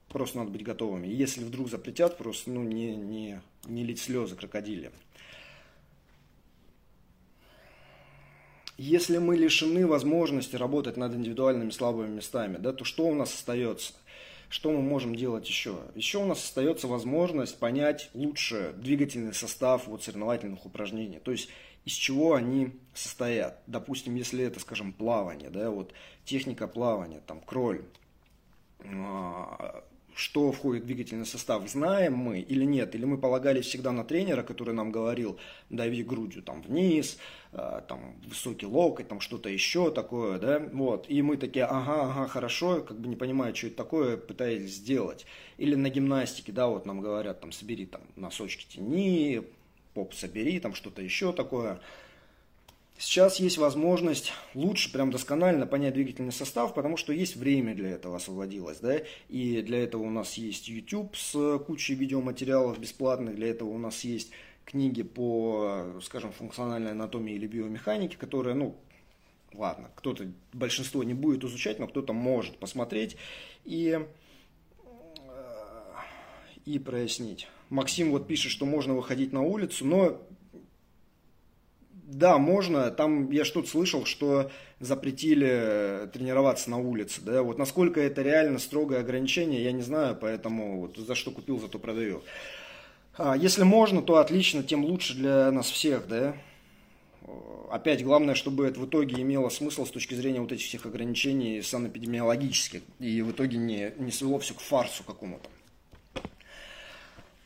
[0.10, 1.08] просто надо быть готовыми.
[1.08, 4.92] Если вдруг запретят, просто ну, не, не, не лить слезы крокодили.
[8.78, 13.94] Если мы лишены возможности работать над индивидуальными слабыми местами, да, то что у нас остается?
[14.52, 15.80] Что мы можем делать еще?
[15.96, 21.20] Еще у нас остается возможность понять лучше двигательный состав вот, соревновательных упражнений.
[21.20, 21.48] То есть
[21.86, 23.62] из чего они состоят.
[23.66, 25.94] Допустим, если это, скажем, плавание, да, вот
[26.26, 27.86] техника плавания, там, кроль,
[28.84, 29.86] а,
[30.16, 34.44] что входит в двигательный состав, знаем мы или нет, или мы полагались всегда на тренера,
[34.44, 37.18] который нам говорил, дави грудью там вниз,
[37.54, 42.28] а, там высокий локоть, там что-то еще такое, да, вот, и мы такие, ага, ага,
[42.28, 45.26] хорошо, как бы не понимая, что это такое, пытались сделать.
[45.58, 49.44] Или на гимнастике, да, вот нам говорят, там, собери там носочки тяни,
[49.94, 51.80] поп собери, там что-то еще такое.
[53.02, 58.18] Сейчас есть возможность лучше, прям досконально понять двигательный состав, потому что есть время для этого
[58.18, 63.70] освободилось, да, и для этого у нас есть YouTube с кучей видеоматериалов бесплатных, для этого
[63.70, 64.30] у нас есть
[64.66, 68.76] книги по, скажем, функциональной анатомии или биомеханике, которые, ну,
[69.52, 73.18] ладно, кто-то, большинство не будет изучать, но кто-то может посмотреть
[73.66, 74.00] и,
[76.66, 77.48] и прояснить.
[77.72, 80.22] Максим вот пишет, что можно выходить на улицу, но
[82.12, 82.92] да, можно.
[82.92, 87.22] Там я что-то слышал, что запретили тренироваться на улице.
[87.22, 87.42] Да?
[87.42, 91.80] Вот насколько это реально строгое ограничение, я не знаю, поэтому вот за что купил, зато
[91.80, 92.22] продаю.
[93.18, 96.36] А, если можно, то отлично, тем лучше для нас всех, да.
[97.70, 101.62] Опять, главное, чтобы это в итоге имело смысл с точки зрения вот этих всех ограничений
[101.62, 102.82] санэпидемиологических.
[103.00, 105.48] И в итоге не, не свело все к фарсу какому-то.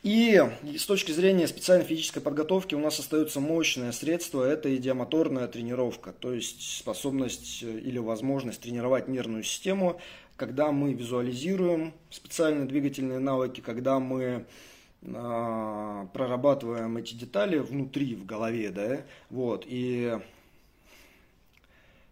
[0.06, 0.40] И
[0.78, 6.32] с точки зрения специальной физической подготовки у нас остается мощное средство– это идиомоторная тренировка, то
[6.32, 10.00] есть способность э, или возможность тренировать нервную систему,
[10.36, 14.46] когда мы визуализируем специальные двигательные навыки, когда мы
[15.12, 20.20] а, прорабатываем эти детали внутри, в голове, да, вот, и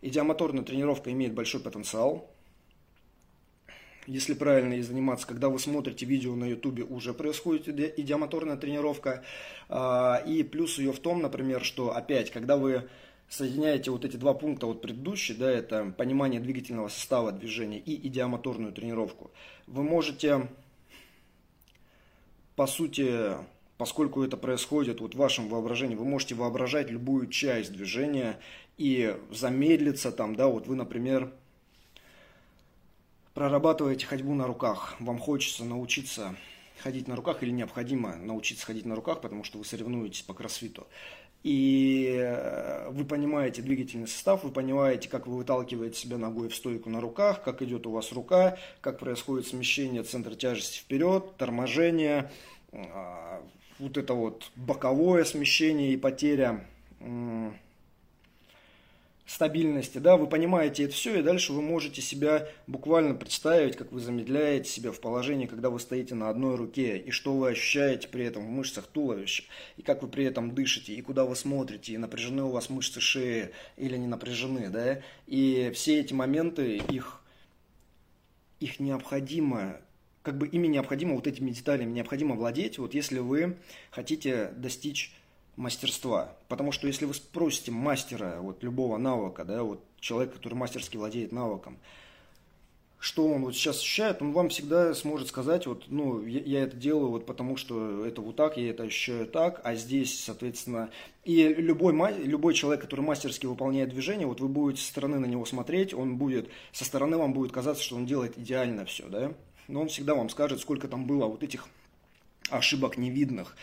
[0.02, 2.28] идиомоторная тренировка имеет большой потенциал,
[4.06, 9.24] если правильно ей заниматься, когда вы смотрите видео на ютубе, уже происходит идиомоторная тренировка.
[9.68, 12.88] А, и плюс ее в том, например, что опять, когда вы
[13.28, 18.72] соединяете вот эти два пункта, вот предыдущие, да, это понимание двигательного состава движения и идиомоторную
[18.72, 19.30] тренировку,
[19.66, 20.48] вы можете,
[22.56, 23.32] по сути,
[23.78, 28.38] поскольку это происходит вот в вашем воображении, вы можете воображать любую часть движения
[28.76, 31.32] и замедлиться там, да, вот вы, например,
[33.34, 36.34] прорабатываете ходьбу на руках, вам хочется научиться
[36.82, 40.86] ходить на руках или необходимо научиться ходить на руках, потому что вы соревнуетесь по кроссфиту.
[41.42, 46.88] И э, вы понимаете двигательный состав, вы понимаете, как вы выталкиваете себя ногой в стойку
[46.88, 52.30] на руках, как идет у вас рука, как происходит смещение центра тяжести вперед, торможение,
[52.72, 53.42] а,
[53.78, 56.66] вот это вот боковое смещение и потеря
[59.26, 64.00] стабильности, да, вы понимаете это все, и дальше вы можете себя буквально представить, как вы
[64.00, 68.26] замедляете себя в положении, когда вы стоите на одной руке, и что вы ощущаете при
[68.26, 69.44] этом в мышцах туловища,
[69.78, 73.00] и как вы при этом дышите, и куда вы смотрите, и напряжены у вас мышцы
[73.00, 77.22] шеи или не напряжены, да, и все эти моменты, их,
[78.60, 79.80] их необходимо
[80.22, 83.58] как бы ими необходимо, вот этими деталями необходимо владеть, вот если вы
[83.90, 85.12] хотите достичь
[85.56, 86.36] мастерства.
[86.48, 91.32] Потому что если вы спросите мастера вот любого навыка, да, вот человек, который мастерски владеет
[91.32, 91.78] навыком,
[93.04, 96.74] что он вот сейчас ощущает, он вам всегда сможет сказать, вот, ну, я, я это
[96.74, 100.88] делаю вот потому, что это вот так, я это ощущаю так, а здесь, соответственно,
[101.22, 101.92] и любой,
[102.24, 106.16] любой человек, который мастерски выполняет движение, вот вы будете со стороны на него смотреть, он
[106.16, 109.34] будет, со стороны вам будет казаться, что он делает идеально все, да,
[109.68, 111.66] но он всегда вам скажет, сколько там было вот этих
[112.48, 113.54] ошибок невидных,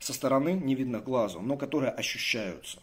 [0.00, 2.80] со стороны не видно глазу, но которые ощущаются.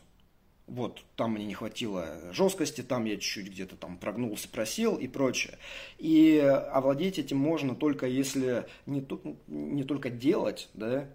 [0.67, 5.59] Вот, там мне не хватило жесткости, там я чуть-чуть где-то там прогнулся, просел и прочее.
[5.99, 9.05] И овладеть этим можно только если не,
[9.47, 11.07] не только делать, да,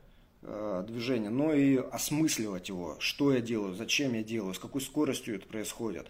[0.43, 5.35] э, движение, но и осмысливать его, что я делаю, зачем я делаю, с какой скоростью
[5.35, 6.07] это происходит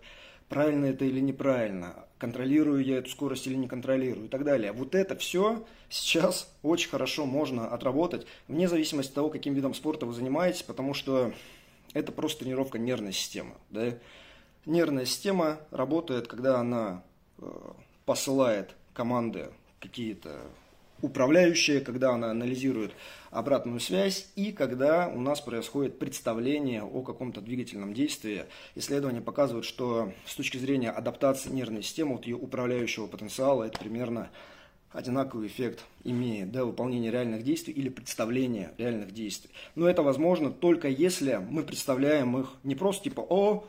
[0.51, 4.73] правильно это или неправильно, контролирую я эту скорость или не контролирую и так далее.
[4.73, 10.07] Вот это все сейчас очень хорошо можно отработать, вне зависимости от того, каким видом спорта
[10.07, 11.33] вы занимаетесь, потому что
[11.95, 13.55] это просто тренировка нервной системы.
[13.71, 13.95] Да?
[14.67, 17.03] Нервная система работает, когда она
[17.39, 17.51] э,
[18.05, 20.43] посылает команды какие-то
[21.03, 22.93] управляющая, когда она анализирует
[23.31, 28.45] обратную связь и когда у нас происходит представление о каком-то двигательном действии.
[28.75, 34.31] Исследования показывают, что с точки зрения адаптации нервной системы, вот ее управляющего потенциала, это примерно
[34.93, 39.51] одинаковый эффект имеет, да, выполнение реальных действий или представление реальных действий.
[39.77, 43.65] Но это возможно только если мы представляем их не просто типа «О,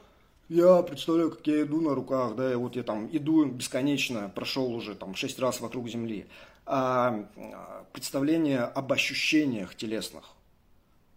[0.50, 4.74] я представляю, как я иду на руках, да, и вот я там иду бесконечно, прошел
[4.74, 6.26] уже там шесть раз вокруг Земли
[6.66, 10.26] представление об ощущениях телесных.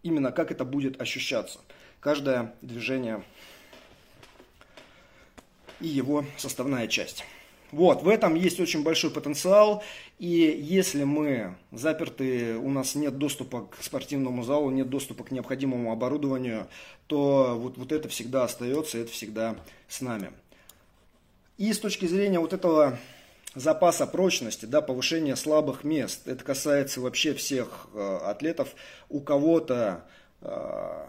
[0.03, 1.61] Именно как это будет ощущаться.
[2.01, 3.23] Каждое движение
[5.81, 7.25] и его составная часть.
[7.73, 9.83] Вот, в этом есть очень большой потенциал,
[10.21, 15.91] и если мы заперты, у нас нет доступа к спортивному залу, нет доступа к необходимому
[15.91, 16.69] оборудованию,
[17.09, 19.57] то вот, вот это всегда остается, это всегда
[19.89, 20.31] с нами.
[21.59, 22.97] И с точки зрения вот этого
[23.55, 26.27] запаса прочности, да, повышения слабых мест.
[26.27, 28.75] Это касается вообще всех э, атлетов.
[29.09, 30.05] У кого-то
[30.41, 31.07] э,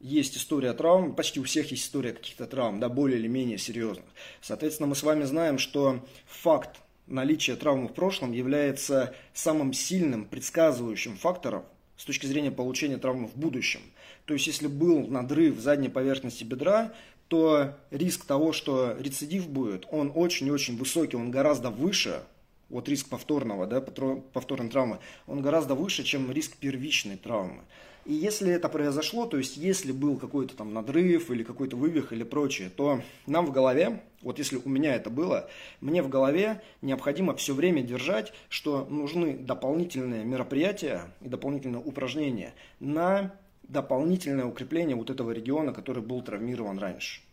[0.00, 4.04] есть история травм, почти у всех есть история каких-то травм, да, более или менее серьезных.
[4.40, 11.16] Соответственно, мы с вами знаем, что факт наличия травмы в прошлом является самым сильным предсказывающим
[11.16, 11.64] фактором
[11.96, 13.80] с точки зрения получения травмы в будущем.
[14.24, 16.92] То есть, если был надрыв задней поверхности бедра,
[17.34, 22.22] то риск того, что рецидив будет, он очень-очень высокий, он гораздо выше,
[22.68, 27.62] вот риск повторного, да, повторной травмы, он гораздо выше, чем риск первичной травмы.
[28.04, 32.22] И если это произошло, то есть если был какой-то там надрыв или какой-то вывих или
[32.22, 37.34] прочее, то нам в голове, вот если у меня это было, мне в голове необходимо
[37.34, 45.32] все время держать, что нужны дополнительные мероприятия и дополнительные упражнения на дополнительное укрепление вот этого
[45.32, 47.23] региона, который был травмирован раньше.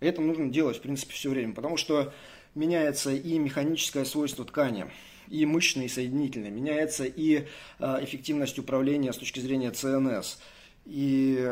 [0.00, 2.12] Это нужно делать, в принципе, все время, потому что
[2.54, 4.86] меняется и механическое свойство ткани,
[5.28, 7.46] и мышечные, и соединительные, меняется и
[7.78, 10.38] э, эффективность управления с точки зрения ЦНС.
[10.86, 11.50] И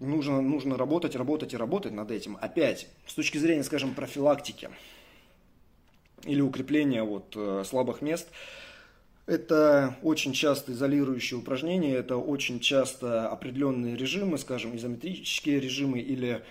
[0.00, 2.36] нужно, нужно работать, работать и работать над этим.
[2.40, 4.70] Опять, с точки зрения, скажем, профилактики
[6.24, 8.28] или укрепления вот, э, слабых мест–
[9.30, 16.42] это очень часто изолирующие упражнения, это очень часто определенные режимы, скажем, изометрические режимы или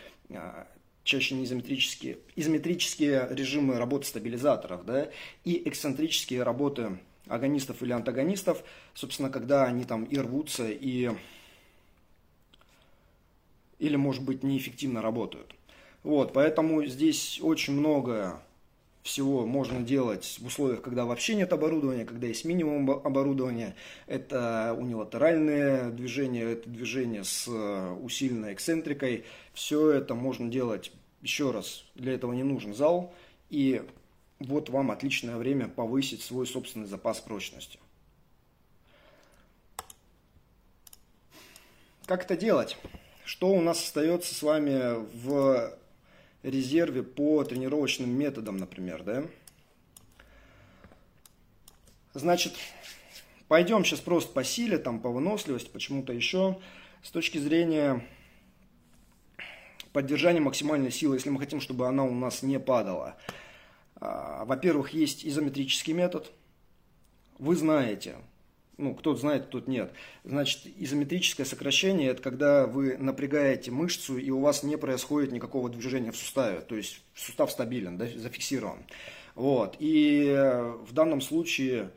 [1.09, 5.09] чаще не изометрические, изометрические режимы работы стабилизаторов, да,
[5.43, 11.09] и эксцентрические работы агонистов или антагонистов, собственно, когда они там и рвутся, и
[13.79, 15.55] или, может быть, неэффективно работают.
[16.03, 18.41] Вот, поэтому здесь очень много
[19.01, 23.75] всего можно делать в условиях, когда вообще нет оборудования, когда есть минимум оборудования.
[24.05, 29.23] Это унилатеральное движение, это движение с э, усиленной эксцентрикой.
[29.53, 30.91] Все это можно делать,
[31.21, 33.13] еще раз, для этого не нужен зал.
[33.49, 33.83] И
[34.39, 37.79] вот вам отличное время повысить свой собственный запас прочности.
[42.05, 42.77] Как это делать?
[43.25, 45.77] Что у нас остается с вами в
[46.41, 49.25] резерве по тренировочным методам, например, да?
[52.13, 52.53] Значит,
[53.47, 56.59] пойдем сейчас просто по силе, там, по выносливости, почему-то еще.
[57.03, 58.03] С точки зрения
[59.93, 63.17] Поддержание максимальной силы, если мы хотим, чтобы она у нас не падала.
[63.95, 66.31] А, во-первых, есть изометрический метод.
[67.37, 68.17] Вы знаете,
[68.79, 69.91] ну, кто-то знает, кто-то нет.
[70.23, 76.11] Значит, изометрическое сокращение– это когда вы напрягаете мышцу, и у вас не происходит никакого движения
[76.11, 76.61] в суставе.
[76.61, 78.79] То есть сустав стабилен, да, зафиксирован.
[79.35, 79.75] Вот.
[79.79, 81.91] И э, в данном случае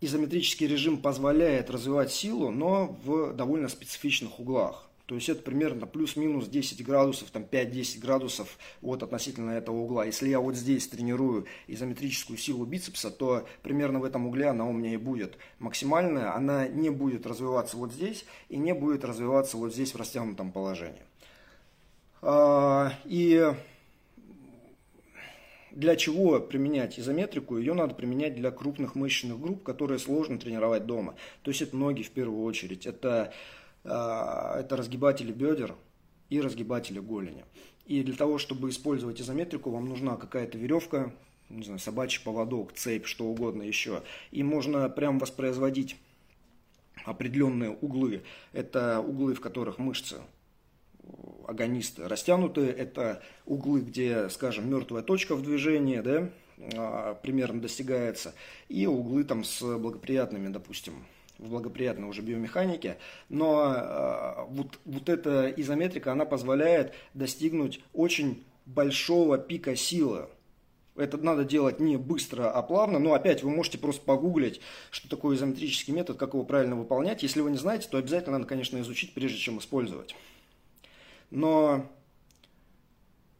[0.00, 4.88] изометрический режим позволяет развивать силу, но в довольно специфичных углах.
[5.06, 10.04] То есть это примерно плюс-минус 10 градусов, там 5-10 градусов от относительно этого угла.
[10.04, 14.72] Если я вот здесь тренирую изометрическую силу бицепса, то примерно в этом угле она у
[14.72, 16.34] меня и будет максимальная.
[16.34, 21.02] Она не будет развиваться вот здесь и не будет развиваться вот здесь в растянутом положении.
[22.20, 23.54] А, и
[25.70, 27.58] для чего применять изометрику?
[27.58, 31.14] Ее надо применять для крупных мышечных групп, которые сложно тренировать дома.
[31.42, 32.86] То есть это ноги в первую очередь.
[32.86, 33.32] Это
[33.86, 35.74] это разгибатели бедер
[36.28, 37.44] и разгибатели голени.
[37.86, 41.12] И для того, чтобы использовать изометрику, вам нужна какая-то веревка,
[41.48, 44.02] не знаю, собачий поводок, цепь, что угодно еще.
[44.32, 45.96] И можно прям воспроизводить
[47.04, 48.22] определенные углы.
[48.52, 50.16] Это углы, в которых мышцы
[51.46, 52.62] агонисты растянуты.
[52.62, 56.30] Это углы, где, скажем, мертвая точка в движении, да,
[56.74, 58.34] а, примерно достигается.
[58.68, 61.04] И углы там с благоприятными, допустим,
[61.38, 69.38] в благоприятной уже биомеханике, но э, вот, вот эта изометрика, она позволяет достигнуть очень большого
[69.38, 70.28] пика силы.
[70.96, 72.98] Это надо делать не быстро, а плавно.
[72.98, 74.60] Но опять вы можете просто погуглить,
[74.90, 77.22] что такое изометрический метод, как его правильно выполнять.
[77.22, 80.16] Если вы не знаете, то обязательно надо, конечно, изучить, прежде чем использовать.
[81.30, 81.86] Но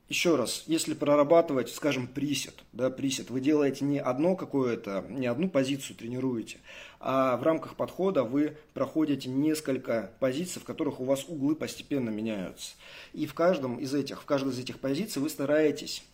[0.09, 5.49] еще раз, если прорабатывать, скажем, присед, да, присед, вы делаете не одно какое-то, не одну
[5.49, 6.59] позицию тренируете,
[7.01, 12.75] а в рамках подхода вы проходите несколько позиций, в которых у вас углы постепенно меняются.
[13.15, 16.05] И в каждом из этих, в каждой из этих позиций вы стараетесь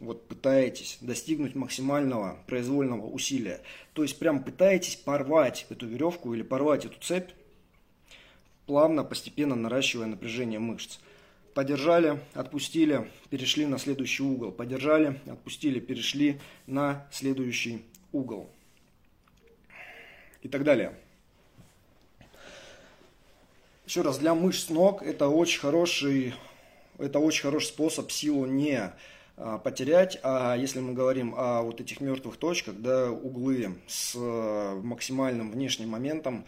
[0.00, 3.60] вот пытаетесь достигнуть максимального произвольного усилия.
[3.92, 7.30] То есть прям пытаетесь порвать эту веревку или порвать эту цепь,
[8.66, 10.98] плавно, постепенно наращивая напряжение мышц.
[11.54, 14.52] Подержали, отпустили, перешли на следующий угол.
[14.52, 18.50] Подержали, отпустили, перешли на следующий угол.
[20.42, 20.94] И так далее.
[23.84, 26.34] Еще раз, для мышц ног это очень хороший,
[26.98, 28.92] это очень хороший способ силу не
[29.36, 30.20] а, потерять.
[30.22, 36.44] А если мы говорим о вот этих мертвых точках, да, углы с максимальным внешним моментом,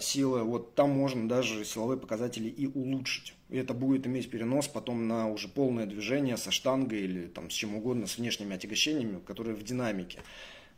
[0.00, 3.34] силы, вот там можно даже силовые показатели и улучшить.
[3.48, 7.54] И это будет иметь перенос потом на уже полное движение со штангой или там с
[7.54, 10.20] чем угодно, с внешними отягощениями, которые в динамике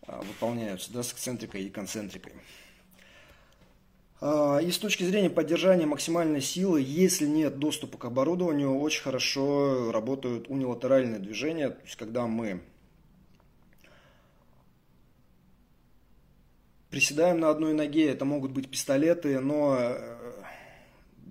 [0.07, 2.33] э, выполняются, да, с эксцентрикой и концентрикой.
[4.21, 9.93] Э, и с точки зрения поддержания максимальной силы, если нет доступа к оборудованию, очень хорошо
[9.93, 12.61] работают унилатеральные движения, то есть когда мы
[16.95, 20.17] приседаем на одной ноге, это могут быть пистолеты, но э,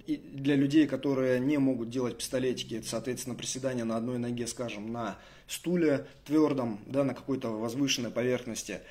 [0.08, 5.18] для людей, которые не могут делать пистолетики, это, соответственно, приседание на одной ноге, скажем, на
[5.48, 8.82] стуле твердом, да, на какой-то возвышенной поверхности.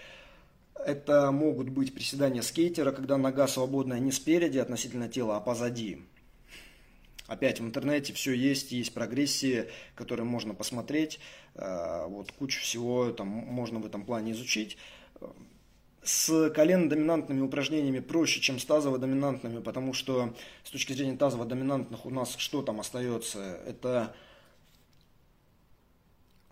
[0.74, 5.98] Это могут быть приседания скейтера, когда нога свободная не спереди относительно тела, а позади.
[7.26, 11.20] Опять в интернете все есть, есть прогрессии, которые можно посмотреть,
[11.54, 14.78] э, вот кучу всего там можно в этом плане изучить
[16.02, 20.34] с колено-доминантными упражнениями проще, чем с тазово-доминантными, потому что
[20.64, 23.38] с точки зрения тазово-доминантных у нас что там остается?
[23.66, 24.14] Это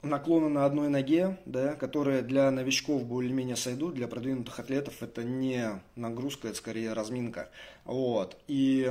[0.02, 5.80] наклоны на одной ноге, да, которые для новичков более-менее сойдут, для продвинутых атлетов это не
[5.96, 7.50] нагрузка, это скорее разминка.
[7.84, 8.36] Вот.
[8.46, 8.90] И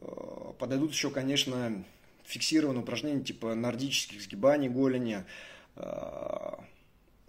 [0.00, 0.06] э,
[0.58, 1.84] подойдут еще, конечно,
[2.24, 5.24] фиксированные упражнения типа нордических сгибаний голени,
[5.76, 6.52] э,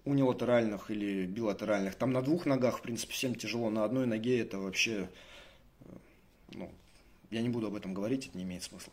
[0.04, 1.94] унилатеральных или билатеральных.
[1.94, 3.70] Там на двух ногах, в принципе, всем тяжело.
[3.70, 5.08] На одной ноге это вообще,
[5.80, 5.84] э,
[6.54, 6.70] ну,
[7.30, 8.92] я не буду об этом говорить, это не имеет смысла.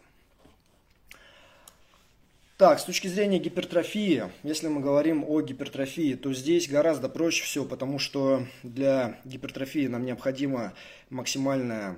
[2.58, 7.64] Так, с точки зрения гипертрофии, если мы говорим о гипертрофии, то здесь гораздо проще все,
[7.64, 10.74] потому что для гипертрофии нам необходимо
[11.10, 11.98] максимальная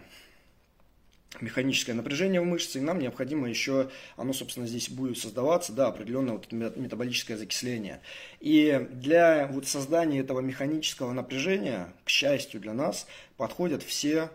[1.39, 6.33] механическое напряжение в мышце, и нам необходимо еще, оно, собственно, здесь будет создаваться, да, определенное
[6.33, 8.01] вот метаболическое закисление.
[8.39, 13.07] И для вот создания этого механического напряжения, к счастью для нас,
[13.37, 14.29] подходят все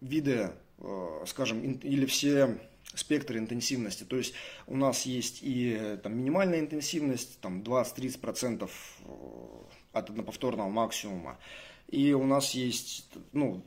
[0.00, 2.58] виды, э, скажем, или все
[2.94, 4.04] спектры интенсивности.
[4.04, 4.34] То есть
[4.66, 9.08] у нас есть и там, минимальная интенсивность, там 20-30% э,
[9.92, 11.38] от одноповторного максимума.
[11.88, 13.62] И у нас есть ну,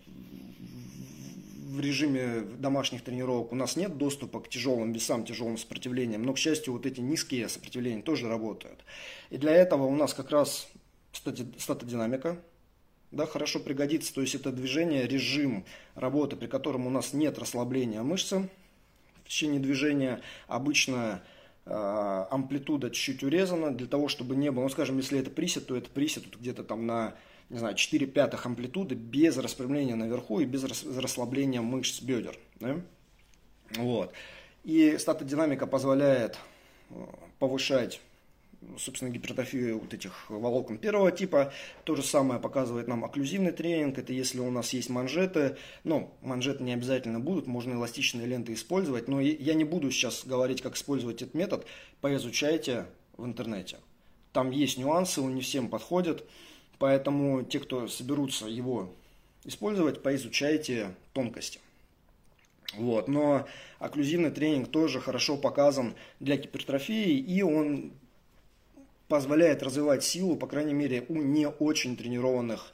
[1.67, 6.37] в режиме домашних тренировок у нас нет доступа к тяжелым весам, тяжелым сопротивлениям, но, к
[6.37, 8.79] счастью, вот эти низкие сопротивления тоже работают.
[9.29, 10.69] И для этого у нас как раз
[11.11, 12.39] статодинамика,
[13.11, 14.13] да, хорошо пригодится.
[14.13, 15.65] То есть это движение, режим
[15.95, 18.49] работы, при котором у нас нет расслабления мышцы
[19.23, 20.21] в течение движения.
[20.47, 21.21] Обычно
[21.65, 25.75] э, амплитуда чуть-чуть урезана для того, чтобы не было, ну скажем, если это присед, то
[25.75, 27.15] это присед где-то там на
[27.49, 32.37] не знаю, 4 пятых амплитуды без распрямления наверху и без расслабления мышц бедер.
[32.59, 32.81] Да?
[33.75, 34.13] Вот.
[34.63, 36.37] И статодинамика позволяет
[36.89, 37.05] э,
[37.39, 38.01] повышать
[38.77, 41.53] собственно, гипертрофию вот этих волокон первого типа.
[41.83, 43.97] То же самое показывает нам окклюзивный тренинг.
[43.97, 45.57] Это если у нас есть манжеты.
[45.83, 49.07] Ну, манжеты не обязательно будут, можно эластичные ленты использовать.
[49.07, 51.65] Но я не буду сейчас говорить, как использовать этот метод.
[52.01, 52.85] Поизучайте
[53.15, 53.77] в интернете.
[54.33, 56.25] Там есть нюансы, он не всем подходит.
[56.79, 58.93] Поэтому те, кто соберутся его
[59.43, 61.59] использовать, поизучайте тонкости.
[62.75, 63.07] Вот.
[63.07, 63.47] Но
[63.79, 67.91] окклюзивный тренинг тоже хорошо показан для гипертрофии, и он
[69.07, 72.73] позволяет развивать силу, по крайней мере, у не очень тренированных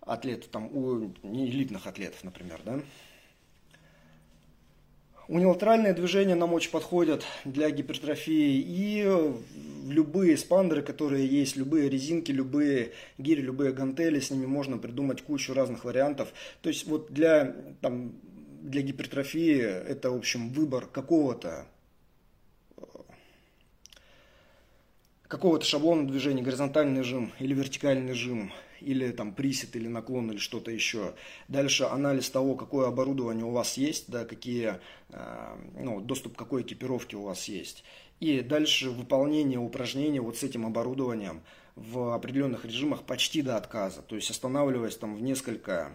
[0.00, 2.80] атлетов, там, у не элитных атлетов, например, да.
[5.28, 9.32] Униlaterальные движения нам очень подходят для гипертрофии и
[9.86, 15.54] любые спандеры, которые есть, любые резинки, любые гири, любые гантели, с ними можно придумать кучу
[15.54, 16.32] разных вариантов.
[16.60, 18.12] То есть вот для, там,
[18.62, 21.66] для гипертрофии это, в общем, выбор какого-то
[25.28, 28.52] какого-то шаблона движения, горизонтальный жим или вертикальный жим,
[28.82, 31.14] или там присед, или наклон, или что-то еще.
[31.48, 34.80] Дальше анализ того, какое оборудование у вас есть, да, какие,
[35.10, 37.84] э, ну, доступ к какой экипировке у вас есть.
[38.20, 41.42] И дальше выполнение упражнений вот с этим оборудованием
[41.74, 44.02] в определенных режимах почти до отказа.
[44.02, 45.94] То есть останавливаясь там в несколько,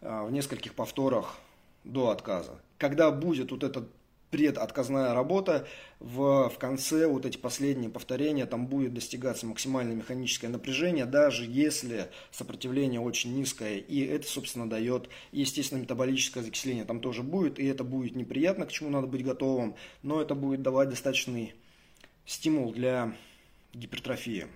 [0.00, 1.38] э, в нескольких повторах
[1.84, 2.60] до отказа.
[2.78, 3.88] Когда будет вот этот
[4.32, 5.68] предотказная работа,
[6.00, 12.08] в, в конце вот эти последние повторения, там будет достигаться максимальное механическое напряжение, даже если
[12.32, 17.84] сопротивление очень низкое, и это, собственно, дает, естественно, метаболическое закисление там тоже будет, и это
[17.84, 21.54] будет неприятно, к чему надо быть готовым, но это будет давать достаточный
[22.24, 23.14] стимул для
[23.74, 24.46] гипертрофии.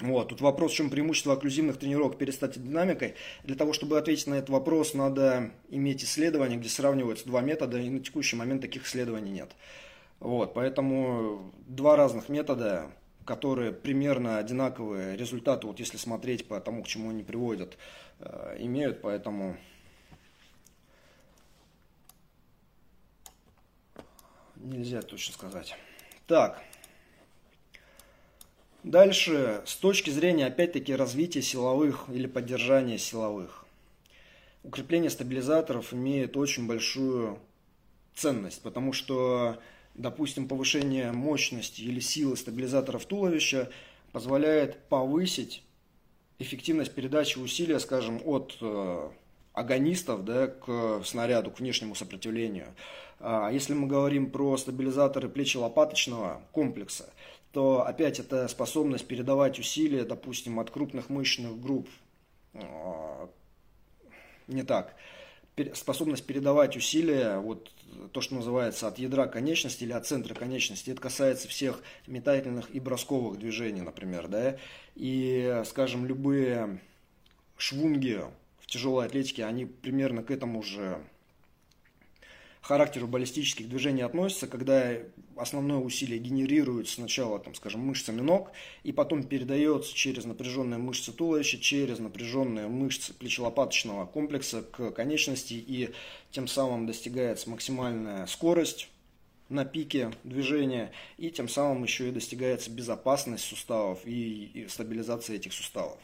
[0.00, 3.14] Вот, тут вопрос, в чем преимущество окклюзивных тренировок перед статидинамикой.
[3.44, 7.88] Для того, чтобы ответить на этот вопрос, надо иметь исследования, где сравниваются два метода, и
[7.88, 9.52] на текущий момент таких исследований нет.
[10.20, 12.90] Вот, поэтому два разных метода,
[13.24, 17.78] которые примерно одинаковые результаты, вот если смотреть по тому, к чему они приводят,
[18.18, 19.56] э, имеют, поэтому
[24.56, 25.74] нельзя точно сказать.
[26.26, 26.62] Так,
[28.86, 33.66] Дальше, с точки зрения, опять-таки, развития силовых или поддержания силовых.
[34.62, 37.40] Укрепление стабилизаторов имеет очень большую
[38.14, 39.58] ценность, потому что,
[39.96, 43.70] допустим, повышение мощности или силы стабилизаторов туловища
[44.12, 45.64] позволяет повысить
[46.38, 49.10] эффективность передачи усилия, скажем, от э,
[49.52, 52.68] агонистов да, к снаряду, к внешнему сопротивлению.
[53.18, 57.12] А если мы говорим про стабилизаторы плечи-лопаточного комплекса,
[57.56, 61.88] то опять это способность передавать усилия, допустим, от крупных мышечных групп.
[62.52, 63.30] А,
[64.46, 64.94] не так.
[65.72, 67.72] Способность передавать усилия, вот
[68.12, 72.78] то, что называется от ядра конечности или от центра конечности, это касается всех метательных и
[72.78, 74.58] бросковых движений, например, да,
[74.94, 76.82] и, скажем, любые
[77.56, 78.20] швунги
[78.60, 81.02] в тяжелой атлетике, они примерно к этому же
[82.66, 84.94] характеру баллистических движений относится, когда
[85.36, 88.50] основное усилие генерируется сначала, там, скажем, мышцами ног,
[88.82, 95.90] и потом передается через напряженные мышцы туловища, через напряженные мышцы плечелопаточного комплекса к конечности, и
[96.32, 98.88] тем самым достигается максимальная скорость
[99.48, 105.98] на пике движения, и тем самым еще и достигается безопасность суставов и, стабилизация этих суставов.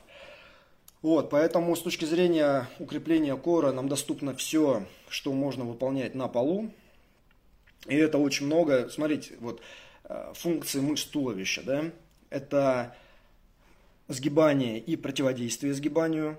[1.03, 6.73] Вот, поэтому с точки зрения укрепления кора нам доступно все, что можно выполнять на полу.
[7.89, 8.89] И это очень много.
[8.89, 9.61] Смотрите, вот
[10.05, 11.91] э, функции мышц туловища, да,
[12.31, 12.95] это
[14.07, 16.39] сгибание и противодействие сгибанию.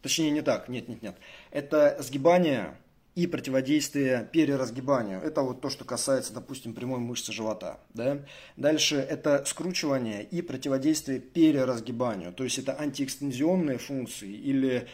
[0.00, 1.16] Точнее, не так, нет, нет, нет.
[1.50, 2.74] Это сгибание
[3.14, 5.20] и противодействие переразгибанию.
[5.20, 7.78] Это вот то, что касается, допустим, прямой мышцы живота.
[7.92, 8.20] Да?
[8.56, 12.32] Дальше это скручивание и противодействие переразгибанию.
[12.32, 14.88] То есть это антиэкстензионные функции или,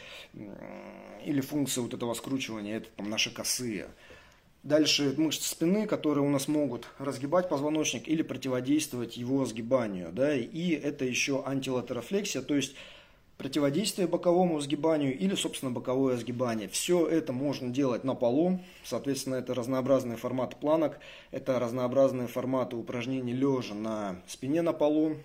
[1.24, 3.86] или функции вот этого скручивания, это там наши косые.
[4.64, 10.10] Дальше мышцы спины, которые у нас могут разгибать позвоночник или противодействовать его сгибанию.
[10.12, 10.34] Да?
[10.34, 12.74] И это еще антилатерофлексия, то есть
[13.38, 16.68] противодействие боковому сгибанию или, собственно, боковое сгибание.
[16.68, 18.60] Все это можно делать на полу.
[18.84, 20.98] Соответственно, это разнообразные форматы планок,
[21.30, 25.16] это разнообразные форматы упражнений лежа на спине на полу.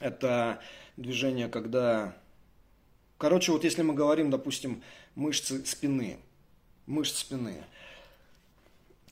[0.00, 0.60] Это
[0.96, 2.16] движение, когда...
[3.18, 4.82] Короче, вот если мы говорим, допустим,
[5.14, 6.18] мышцы спины,
[6.86, 7.62] мышцы спины–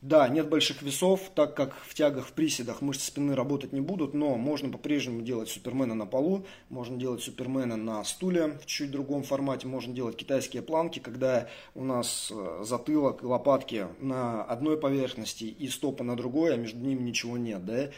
[0.03, 4.14] да, нет больших весов, так как в тягах, в приседах мышцы спины работать не будут,
[4.14, 9.22] но можно по-прежнему делать супермена на полу, можно делать супермена на стуле в чуть другом
[9.22, 15.44] формате, можно делать китайские планки, когда у нас э, затылок и лопатки на одной поверхности
[15.44, 17.90] и стопа на другой, а между ними ничего нет, да,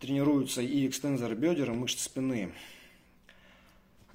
[0.00, 2.52] тренируются и экстензоры бедер, и мышцы спины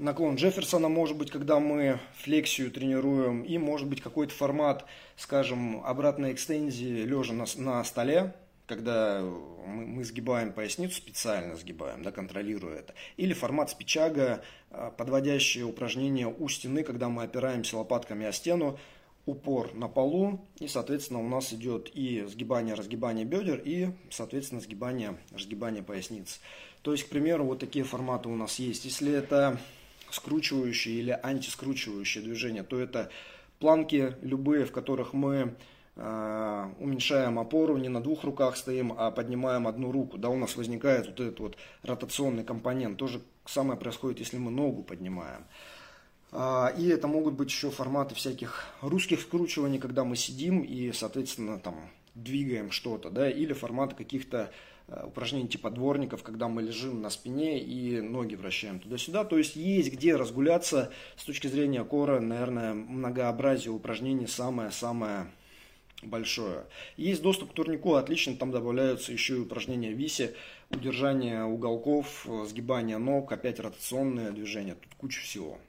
[0.02, 4.86] наклон Джефферсона может быть, когда мы флексию тренируем, и может быть какой-то формат,
[5.16, 8.34] скажем, обратной экстензии лежа на, на столе,
[8.66, 12.93] когда мы, мы сгибаем поясницу, специально сгибаем, да, контролируя это.
[13.18, 14.41] Или формат спичага,
[14.72, 18.80] а, подводящие упражнения у стены, когда мы опираемся лопатками о стену,
[19.28, 25.16] упор на полу, и, соответственно, у нас идет и сгибание, разгибание бедер, и, соответственно, сгибание,
[25.32, 26.39] разгибание поясниц.
[26.82, 28.86] То есть, к примеру, вот такие форматы у нас есть.
[28.86, 29.60] Если это
[30.12, 33.09] скручивающие или антискручивающие движения, то это
[33.59, 35.55] планки любые, в которых мы
[35.95, 40.18] э, уменьшаем опору, не на двух руках стоим, а поднимаем одну руку.
[40.18, 42.97] Да, у нас возникает вот этот вот ротационный компонент.
[42.97, 45.45] То же самое происходит, если мы ногу поднимаем.
[46.32, 51.59] А, и это могут быть еще форматы всяких русских скручиваний, когда мы сидим и, соответственно,
[51.59, 54.51] там двигаем что-то, да, или форматы каких-то
[55.06, 59.24] упражнений типа дворников, когда мы лежим на спине и ноги вращаем туда-сюда.
[59.24, 65.28] То есть есть где разгуляться с точки зрения кора, наверное, многообразие упражнений самое-самое
[66.04, 66.66] большое.
[66.98, 70.34] Есть доступ к турнику, отлично, там добавляются еще и упражнения виси,
[70.70, 75.60] удержание уголков, сгибание ног, опять ротационные движения, тут куча всего.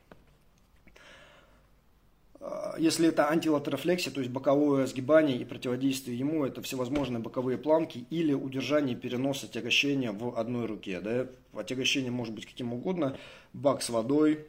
[2.42, 8.04] А, если это антилатерофлексия, то есть боковое сгибание и противодействие ему, это всевозможные боковые планки
[8.10, 11.00] или удержание переноса отягощения в одной руке.
[11.00, 11.28] Да?
[11.54, 13.16] Отягощение может быть каким угодно,
[13.52, 14.44] бак с водой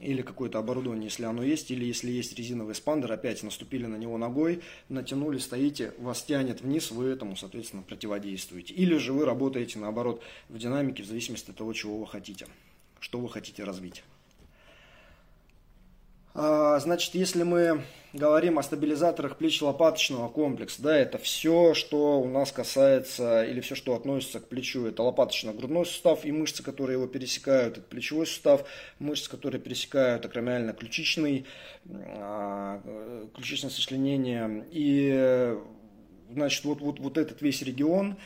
[0.00, 4.16] или какое-то оборудование, если оно есть, или если есть резиновый спандер, опять наступили на него
[4.16, 8.72] ногой, натянули, стоите, вас тянет вниз, вы этому, соответственно, противодействуете.
[8.74, 12.46] Или же вы работаете, наоборот, в динамике в зависимости от того, чего вы хотите,
[12.98, 14.02] что вы хотите развить.
[16.38, 17.82] А, значит, если мы
[18.12, 23.94] говорим о стабилизаторах плечо-лопаточного комплекса, да, это все, что у нас касается, или все, что
[23.94, 28.66] относится к плечу, это лопаточно-грудной сустав и мышцы, которые его пересекают, это плечевой сустав,
[28.98, 31.46] мышцы, которые пересекают акромиально-ключичный,
[31.88, 32.82] а,
[33.34, 35.56] ключичное сочленение, и,
[36.30, 38.18] значит, вот, вот, вот этот весь регион,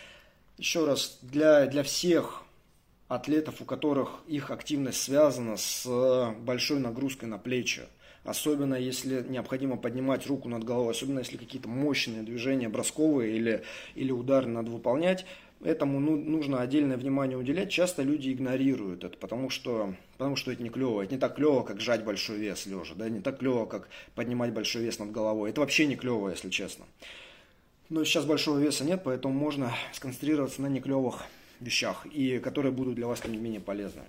[0.59, 2.43] еще раз, для, для всех
[3.07, 7.83] атлетов, у которых их активность связана с большой нагрузкой на плечи,
[8.25, 13.63] особенно если необходимо поднимать руку над головой, особенно если какие-то мощные движения бросковые или,
[13.95, 15.27] или удары надо выполнять,
[15.63, 17.71] этому ну, нужно отдельное внимание уделять.
[17.71, 21.03] Часто люди игнорируют это, потому что, потому что это не клево.
[21.03, 23.09] Это не так клево, как жать большой вес лежа, да?
[23.09, 25.51] не так клево, как поднимать большой вес над головой.
[25.51, 26.87] Это вообще не клево, если честно.
[27.89, 31.25] Но сейчас большого веса нет, поэтому можно сконцентрироваться на неклевых
[31.59, 34.07] вещах, и которые будут для вас, тем не менее, полезными.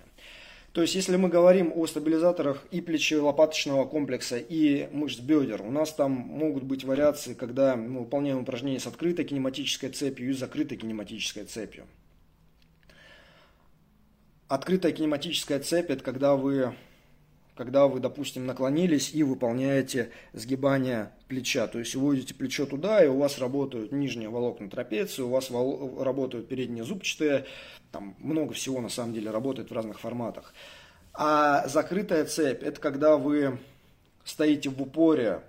[0.72, 5.92] То есть, если мы говорим о стабилизаторах и плечево-лопаточного комплекса, и мышц бедер, у нас
[5.92, 11.44] там могут быть вариации, когда мы выполняем упражнения с открытой кинематической цепью и закрытой кинематической
[11.44, 11.84] цепью.
[14.48, 16.74] Открытая кинематическая цепь– это когда вы,
[17.62, 21.68] когда вы, допустим, наклонились и выполняете сгибание плеча.
[21.68, 26.48] То есть, уводите плечо туда, и у вас работают нижние волокна трапеции, у вас работают
[26.48, 27.46] передние зубчатые
[27.92, 30.54] там много всего на самом деле работает в разных форматах.
[31.14, 33.58] А закрытая цепь– это когда вы
[34.24, 35.42] стоите в упоре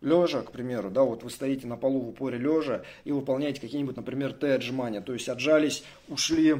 [0.00, 3.96] лежа, к примеру, да, вот вы стоите на полу в упоре лежа и выполняете какие-нибудь,
[3.96, 6.56] например, Т-отжимания, то есть отжались, ушли,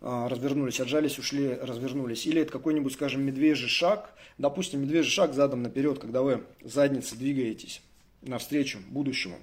[0.00, 2.26] развернулись, отжались, ушли, развернулись.
[2.26, 7.82] Или это какой-нибудь, скажем, медвежий шаг, допустим, медвежий шаг задом наперед, когда вы задницей двигаетесь
[8.22, 9.36] навстречу будущему.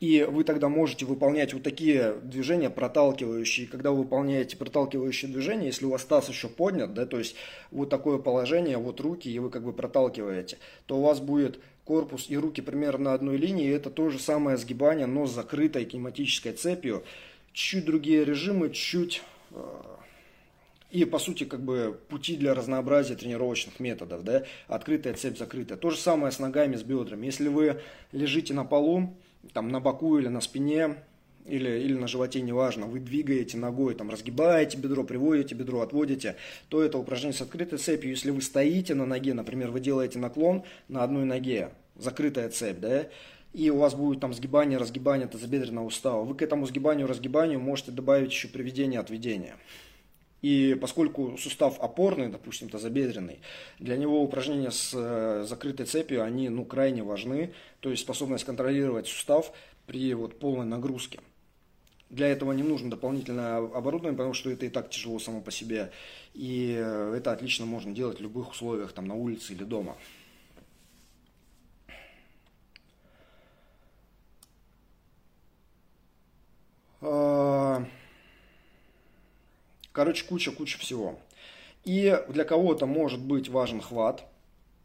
[0.00, 3.66] И вы тогда можете выполнять вот такие движения проталкивающие.
[3.66, 7.34] Когда вы выполняете проталкивающие движения, если у вас таз еще поднят, да, то есть
[7.72, 12.26] вот такое положение, вот руки, и вы как бы проталкиваете, то у вас будет корпус
[12.28, 13.66] и руки примерно на одной линии.
[13.66, 17.02] И это то же самое сгибание, но с закрытой кинематической цепью.
[17.58, 19.56] Чуть другие режимы, чуть э,
[20.92, 25.76] и, по сути, как бы пути для разнообразия тренировочных методов, да, открытая цепь, закрытая.
[25.76, 27.26] То же самое с ногами, с бедрами.
[27.26, 27.80] Если вы
[28.12, 29.12] лежите на полу,
[29.54, 31.02] там на боку или на спине,
[31.46, 36.36] или, или на животе, неважно, вы двигаете ногой, там, разгибаете бедро, приводите бедро, отводите,
[36.68, 38.10] то это упражнение с открытой цепью.
[38.10, 43.08] Если вы стоите на ноге, например, вы делаете наклон на одной ноге, закрытая цепь, да,
[43.58, 46.22] и у вас будет там сгибание, разгибание тазобедренного сустава.
[46.22, 49.56] Вы к этому сгибанию, разгибанию можете добавить еще приведение, отведение.
[50.42, 53.40] И поскольку сустав опорный, допустим, тазобедренный,
[53.80, 57.52] для него упражнения с э, закрытой цепью, они ну, крайне важны.
[57.80, 59.52] То есть способность контролировать сустав
[59.86, 61.18] при вот, полной нагрузке.
[62.10, 65.90] Для этого не нужно дополнительное оборудование, потому что это и так тяжело само по себе.
[66.32, 69.96] И э, это отлично можно делать в любых условиях, там на улице или дома.
[77.00, 77.88] Короче,
[80.28, 81.18] куча-куча всего.
[81.84, 84.24] И для кого-то может быть важен хват,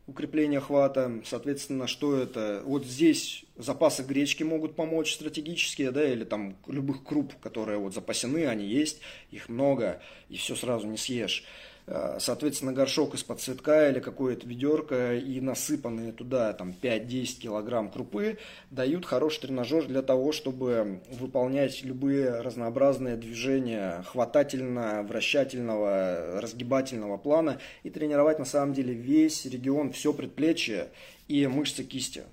[0.08, 1.22] укрепление хвата.
[1.26, 2.62] Соответственно, что это?
[2.66, 8.46] Вот здесь запасы гречки могут помочь стратегические, да, или там любых круп, которые вот запасены,
[8.46, 9.00] они есть,
[9.32, 11.44] их много, и все сразу не съешь.
[11.86, 18.38] Э, соответственно, горшок из-под цветка или какое-то ведерко и насыпанные туда там 5-10 килограмм крупы
[18.72, 27.90] дают хороший тренажер для того, чтобы выполнять любые разнообразные движения хватательно, вращательного, разгибательного плана и
[27.90, 30.88] тренировать на самом деле весь регион, все предплечье
[31.28, 32.24] и мышцы кисти.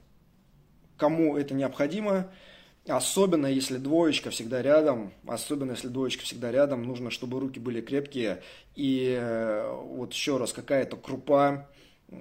[0.96, 2.30] Кому это необходимо,
[2.86, 8.42] Особенно если двоечка всегда рядом, особенно если двоечка всегда рядом, нужно, чтобы руки были крепкие.
[8.74, 11.68] И э, вот еще раз, какая-то крупа,
[12.08, 12.16] э,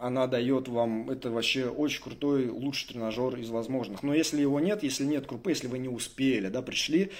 [0.00, 4.02] она дает вам, это вообще очень крутой, лучший тренажер из возможных.
[4.02, 7.12] Но если его нет, если нет крупы, если вы не успели, да, пришли,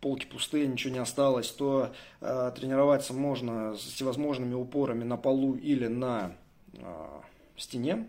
[0.00, 5.88] полки пустые, ничего не осталось, то э, тренироваться можно с всевозможными упорами на полу или
[5.88, 6.32] на
[6.72, 7.20] э,
[7.56, 8.08] стене.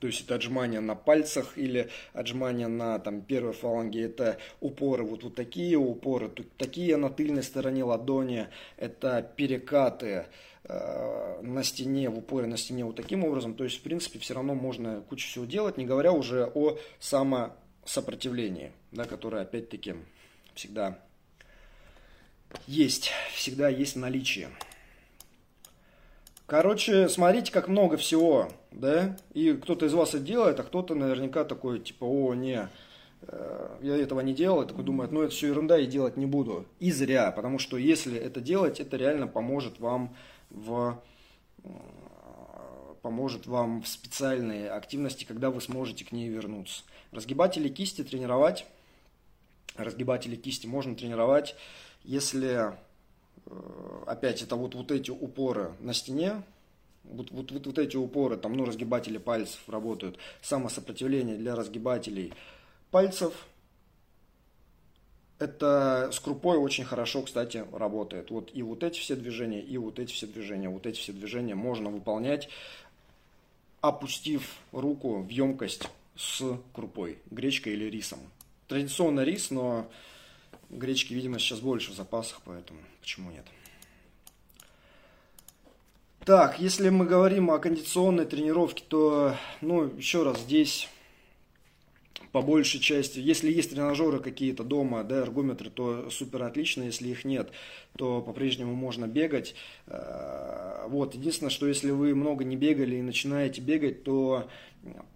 [0.00, 4.04] То есть это отжимания на пальцах или отжимания на там, первой фаланге.
[4.04, 8.48] Это упоры вот, вот такие упоры, тут такие на тыльной стороне ладони.
[8.78, 10.26] Это перекаты
[10.64, 13.54] э, на стене, в упоре на стене вот таким образом.
[13.54, 18.72] То есть, в принципе, все равно можно кучу всего делать, не говоря уже о самосопротивлении,
[18.92, 19.96] да, которое опять-таки
[20.54, 20.98] всегда
[22.66, 24.48] есть, всегда есть наличие.
[26.46, 29.16] Короче, смотрите, как много всего, да?
[29.32, 32.68] И кто-то из вас это делает, а кто-то наверняка такой, типа, о, не,
[33.22, 36.26] э, я этого не делал, и такой думает, ну это все ерунда, и делать не
[36.26, 36.66] буду.
[36.78, 40.14] И зря, потому что если это делать, это реально поможет вам
[40.50, 41.00] в
[41.64, 41.68] э,
[43.02, 46.82] поможет вам в специальной активности, когда вы сможете к ней вернуться.
[47.12, 48.66] Разгибатели кисти тренировать,
[49.76, 51.56] разгибатели кисти можно тренировать,
[52.04, 52.74] если
[53.46, 56.42] Э, опять это вот, вот эти упоры на стене,
[57.12, 62.32] вот, вот, вот, вот эти упоры, там, ну, разгибатели пальцев работают, самосопротивление для разгибателей
[62.90, 63.34] пальцев,
[65.38, 68.30] это с крупой очень хорошо, кстати, работает.
[68.30, 71.54] Вот и вот эти все движения, и вот эти все движения, вот эти все движения
[71.54, 72.48] можно выполнять,
[73.80, 78.18] опустив руку в емкость с крупой, гречкой или рисом.
[78.68, 79.90] Традиционно рис, но
[80.70, 83.44] Гречки, видимо, сейчас больше в запасах, поэтому почему нет?
[86.24, 90.88] Так, если мы говорим о кондиционной тренировке, то, ну, еще раз, здесь
[92.30, 97.24] по большей части, если есть тренажеры какие-то дома, да, эргометры, то супер отлично, если их
[97.24, 97.50] нет,
[97.96, 99.54] то по-прежнему можно бегать.
[99.86, 104.48] Э, вот, единственное, что если вы много не бегали и начинаете бегать, то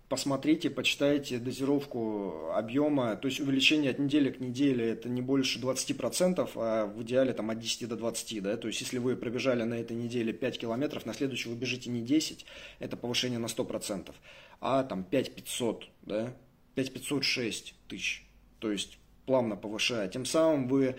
[0.09, 6.51] посмотрите, почитайте дозировку объема, то есть увеличение от недели к неделе это не больше 20%,
[6.57, 9.75] а в идеале там от 10 до 20, да, то есть если вы пробежали на
[9.75, 12.45] этой неделе 5 километров, на следующую вы бежите не 10,
[12.79, 14.13] это повышение на 100%,
[14.61, 16.35] а там 5500, да,
[16.75, 18.27] 5506 тысяч,
[18.59, 20.97] то есть плавно повышая, тем самым вы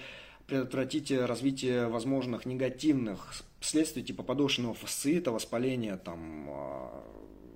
[0.47, 7.03] предотвратите развитие возможных негативных следствий типа подошвенного фасциита, воспаления там а,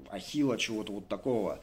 [0.10, 1.60] ахилла, чего-то вот такого.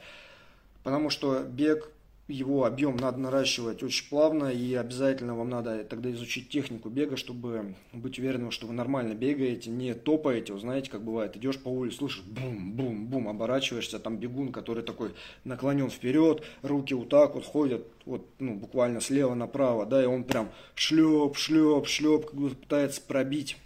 [0.83, 1.91] Потому что бег,
[2.27, 7.75] его объем надо наращивать очень плавно, и обязательно вам надо тогда изучить технику бега, чтобы
[7.93, 10.53] быть уверенным, что вы нормально бегаете, не топаете.
[10.53, 15.11] Вы знаете, как бывает, идешь по улице, слышишь, бум-бум-бум, оборачиваешься, там бегун, который такой
[15.45, 20.25] наклонен вперед, руки вот так вот ходят, вот, ну, буквально слева направо, да, и он
[20.25, 23.57] прям шлеп, шлеп, шлеп, как бы пытается пробить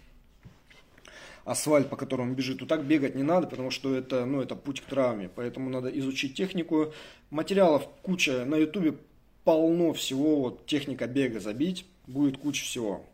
[1.44, 4.80] асфальт, по которому бежит, то так бегать не надо, потому что это, ну, это путь
[4.80, 5.28] к травме.
[5.34, 6.92] Поэтому надо изучить технику.
[7.30, 8.96] Материалов куча на ютубе
[9.44, 13.04] полно всего, вот техника бега забить, будет куча всего.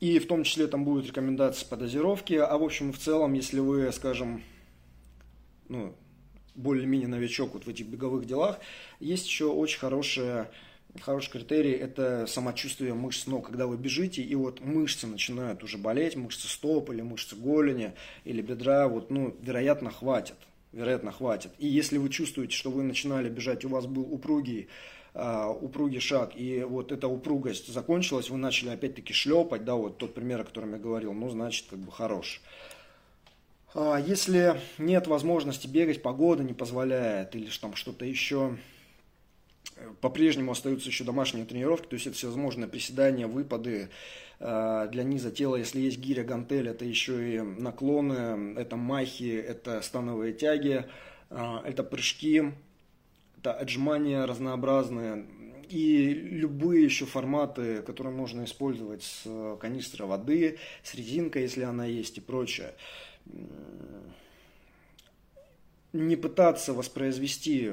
[0.00, 2.42] И в том числе там будут рекомендации по дозировке.
[2.42, 4.42] А в общем, в целом, если вы, скажем,
[5.68, 5.94] ну,
[6.54, 8.58] более-менее новичок вот в этих беговых делах,
[9.00, 10.50] есть еще очень хорошая
[11.00, 13.46] хороший критерий– это самочувствие мышц ног.
[13.46, 17.92] Когда вы бежите, и вот мышцы начинают уже болеть, мышцы стоп или мышцы голени
[18.24, 20.36] или бедра, вот, ну, вероятно, хватит.
[20.72, 21.52] Вероятно, хватит.
[21.58, 24.68] И если вы чувствуете, что вы начинали бежать, у вас был упругий,
[25.14, 30.14] uh, упругий шаг, и вот эта упругость закончилась, вы начали опять-таки шлепать, да, вот тот
[30.14, 32.40] пример, о котором я говорил, ну, значит, как бы хорош.
[33.72, 38.56] Uh, если нет возможности бегать, погода не позволяет, или там что-то еще,
[40.00, 43.88] по-прежнему остаются еще домашние тренировки, то есть это всевозможные приседания, выпады
[44.38, 49.80] э, для низа тела, если есть гиря, гантель, это еще и наклоны, это махи, это
[49.82, 50.84] становые тяги,
[51.30, 52.52] э, это прыжки,
[53.38, 55.26] это отжимания разнообразные,
[55.68, 62.18] и любые еще форматы, которые можно использовать с канистры воды, с резинкой, если она есть
[62.18, 62.74] и прочее.
[65.92, 67.72] Не пытаться воспроизвести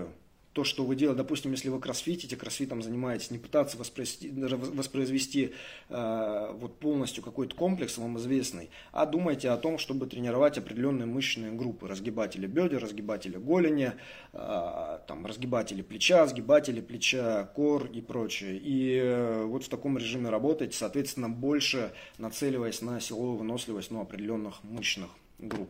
[0.53, 5.53] то, что вы делаете, допустим, если вы кроссфитите, кроссфитом занимаетесь, не пытаться воспроизвести, воспроизвести
[5.89, 11.51] э, вот полностью какой-то комплекс вам известный, а думайте о том, чтобы тренировать определенные мышечные
[11.51, 13.93] группы, разгибатели бедер, разгибатели голени,
[14.33, 18.57] э, там, разгибатели плеча, сгибатели плеча, кор и прочее.
[18.57, 24.63] И э, вот в таком режиме работать, соответственно, больше нацеливаясь на силовую выносливость ну, определенных
[24.63, 25.69] мышечных групп.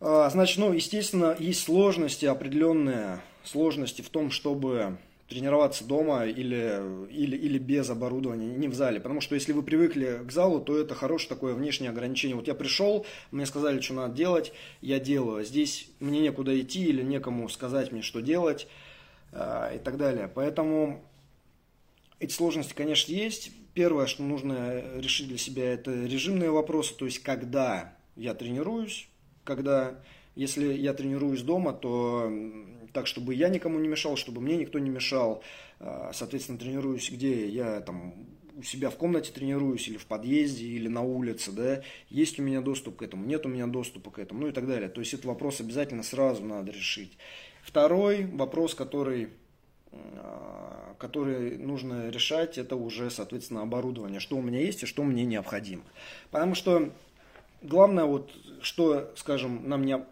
[0.00, 6.80] Значит, ну, естественно, есть сложности определенные, сложности в том, чтобы тренироваться дома или,
[7.10, 9.00] или, или без оборудования, не в зале.
[9.00, 12.36] Потому что если вы привыкли к залу, то это хорошее такое внешнее ограничение.
[12.36, 15.44] Вот я пришел, мне сказали, что надо делать, я делаю.
[15.44, 18.68] Здесь мне некуда идти или некому сказать мне, что делать
[19.32, 20.30] э, и так далее.
[20.32, 21.04] Поэтому
[22.20, 23.50] эти сложности, конечно, есть.
[23.74, 29.06] Первое, что нужно решить для себя, это режимные вопросы, то есть когда я тренируюсь,
[29.46, 29.94] когда,
[30.34, 32.30] если я тренируюсь дома, то
[32.92, 35.42] так, чтобы я никому не мешал, чтобы мне никто не мешал.
[35.80, 38.14] А, соответственно, тренируюсь где я там
[38.56, 42.62] у себя в комнате тренируюсь, или в подъезде, или на улице, да, есть у меня
[42.62, 44.88] доступ к этому, нет у меня доступа к этому, ну и так далее.
[44.88, 47.18] То есть этот вопрос обязательно сразу надо решить.
[47.62, 49.28] Второй вопрос, который,
[49.92, 55.26] а, который нужно решать, это уже, соответственно, оборудование, что у меня есть и что мне
[55.26, 55.82] необходимо.
[56.30, 56.90] Потому что
[57.62, 58.32] главное, вот,
[58.62, 60.04] что, скажем, нам не,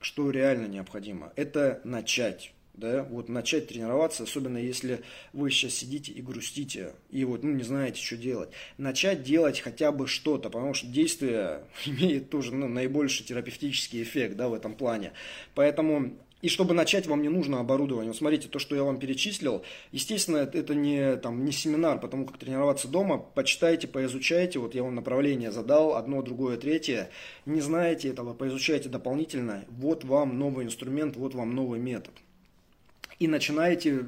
[0.00, 2.52] что реально необходимо, это начать.
[2.74, 7.62] Да, вот начать тренироваться, особенно если вы сейчас сидите и грустите, и вот, ну, не
[7.62, 8.50] знаете, что делать.
[8.76, 14.48] Начать делать хотя бы что-то, потому что действие имеет тоже, ну, наибольший терапевтический эффект, да,
[14.48, 15.14] в этом плане.
[15.54, 18.10] Поэтому и чтобы начать, вам не нужно оборудование.
[18.10, 22.36] Вот смотрите, то, что я вам перечислил, естественно, это не, там, не семинар, потому как
[22.36, 23.18] тренироваться дома.
[23.18, 24.58] Почитайте, поизучайте.
[24.58, 27.08] Вот я вам направление задал, одно, другое, третье.
[27.46, 29.64] Не знаете этого, поизучайте дополнительно.
[29.70, 32.12] Вот вам новый инструмент, вот вам новый метод.
[33.18, 34.04] И начинаете,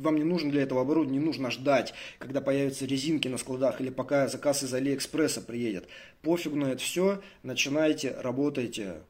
[0.00, 3.90] вам не нужно для этого оборудования, не нужно ждать, когда появятся резинки на складах или
[3.90, 5.86] пока заказ из Алиэкспресса приедет.
[6.22, 9.02] Пофигу на это все, начинайте, работайте,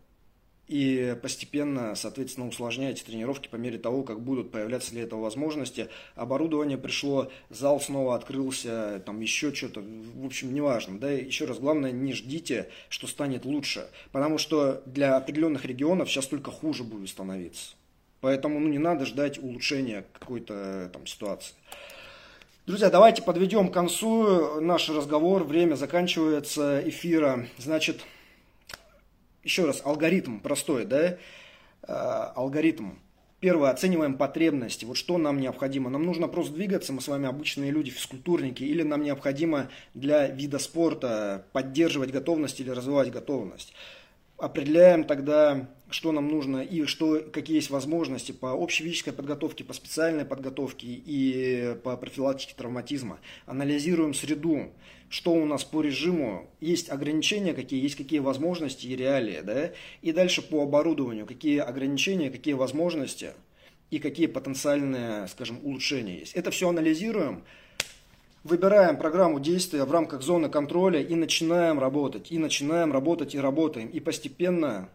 [0.69, 5.89] и постепенно, соответственно, усложняете тренировки по мере того, как будут появляться для этого возможности.
[6.17, 10.99] Оборудование пришло, зал снова открылся, там еще что-то, в общем, неважно.
[10.99, 11.11] Да?
[11.11, 16.51] Еще раз, главное, не ждите, что станет лучше, потому что для определенных регионов сейчас только
[16.51, 17.75] хуже будет становиться.
[18.21, 21.55] Поэтому ну, не надо ждать улучшения какой-то там ситуации.
[22.67, 25.45] Друзья, давайте подведем к концу наш разговор.
[25.45, 27.47] Время заканчивается эфира.
[27.59, 28.01] Значит,
[29.47, 31.19] еще раз, алгоритм простой, да,
[31.83, 32.91] а, алгоритм.
[33.39, 34.85] Первое, оцениваем потребности.
[34.85, 35.89] Вот что нам необходимо.
[35.89, 40.59] Нам нужно просто двигаться, мы с вами обычные люди, физкультурники, или нам необходимо для вида
[40.59, 43.73] спорта поддерживать готовность или развивать готовность.
[44.37, 49.73] Определяем тогда, что нам нужно и что, какие есть возможности по общей физической подготовке, по
[49.73, 53.19] специальной подготовке и по профилактике травматизма.
[53.47, 54.73] Анализируем среду
[55.09, 59.73] что у нас по режиму, есть ограничения какие, есть какие возможности и реалии, да,
[60.03, 63.33] и дальше по оборудованию, какие ограничения, какие возможности
[63.91, 66.35] и какие потенциальные, скажем, улучшения есть.
[66.35, 67.45] Это все анализируем,
[68.43, 73.89] выбираем программу действия в рамках зоны контроля и начинаем работать, и начинаем работать, и работаем,
[73.89, 74.89] и постепенно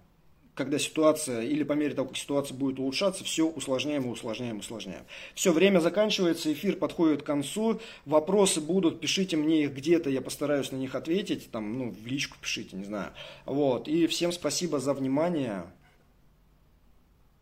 [0.56, 5.04] когда ситуация, или по мере того, как ситуация будет улучшаться, все усложняем и усложняем, усложняем.
[5.34, 10.72] Все, время заканчивается, эфир подходит к концу, вопросы будут, пишите мне их где-то, я постараюсь
[10.72, 13.14] на них ответить, там, ну, в личку пишите, не знаю.
[13.46, 15.64] Вот, и всем спасибо за внимание,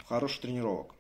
[0.06, 0.99] хороших тренировок.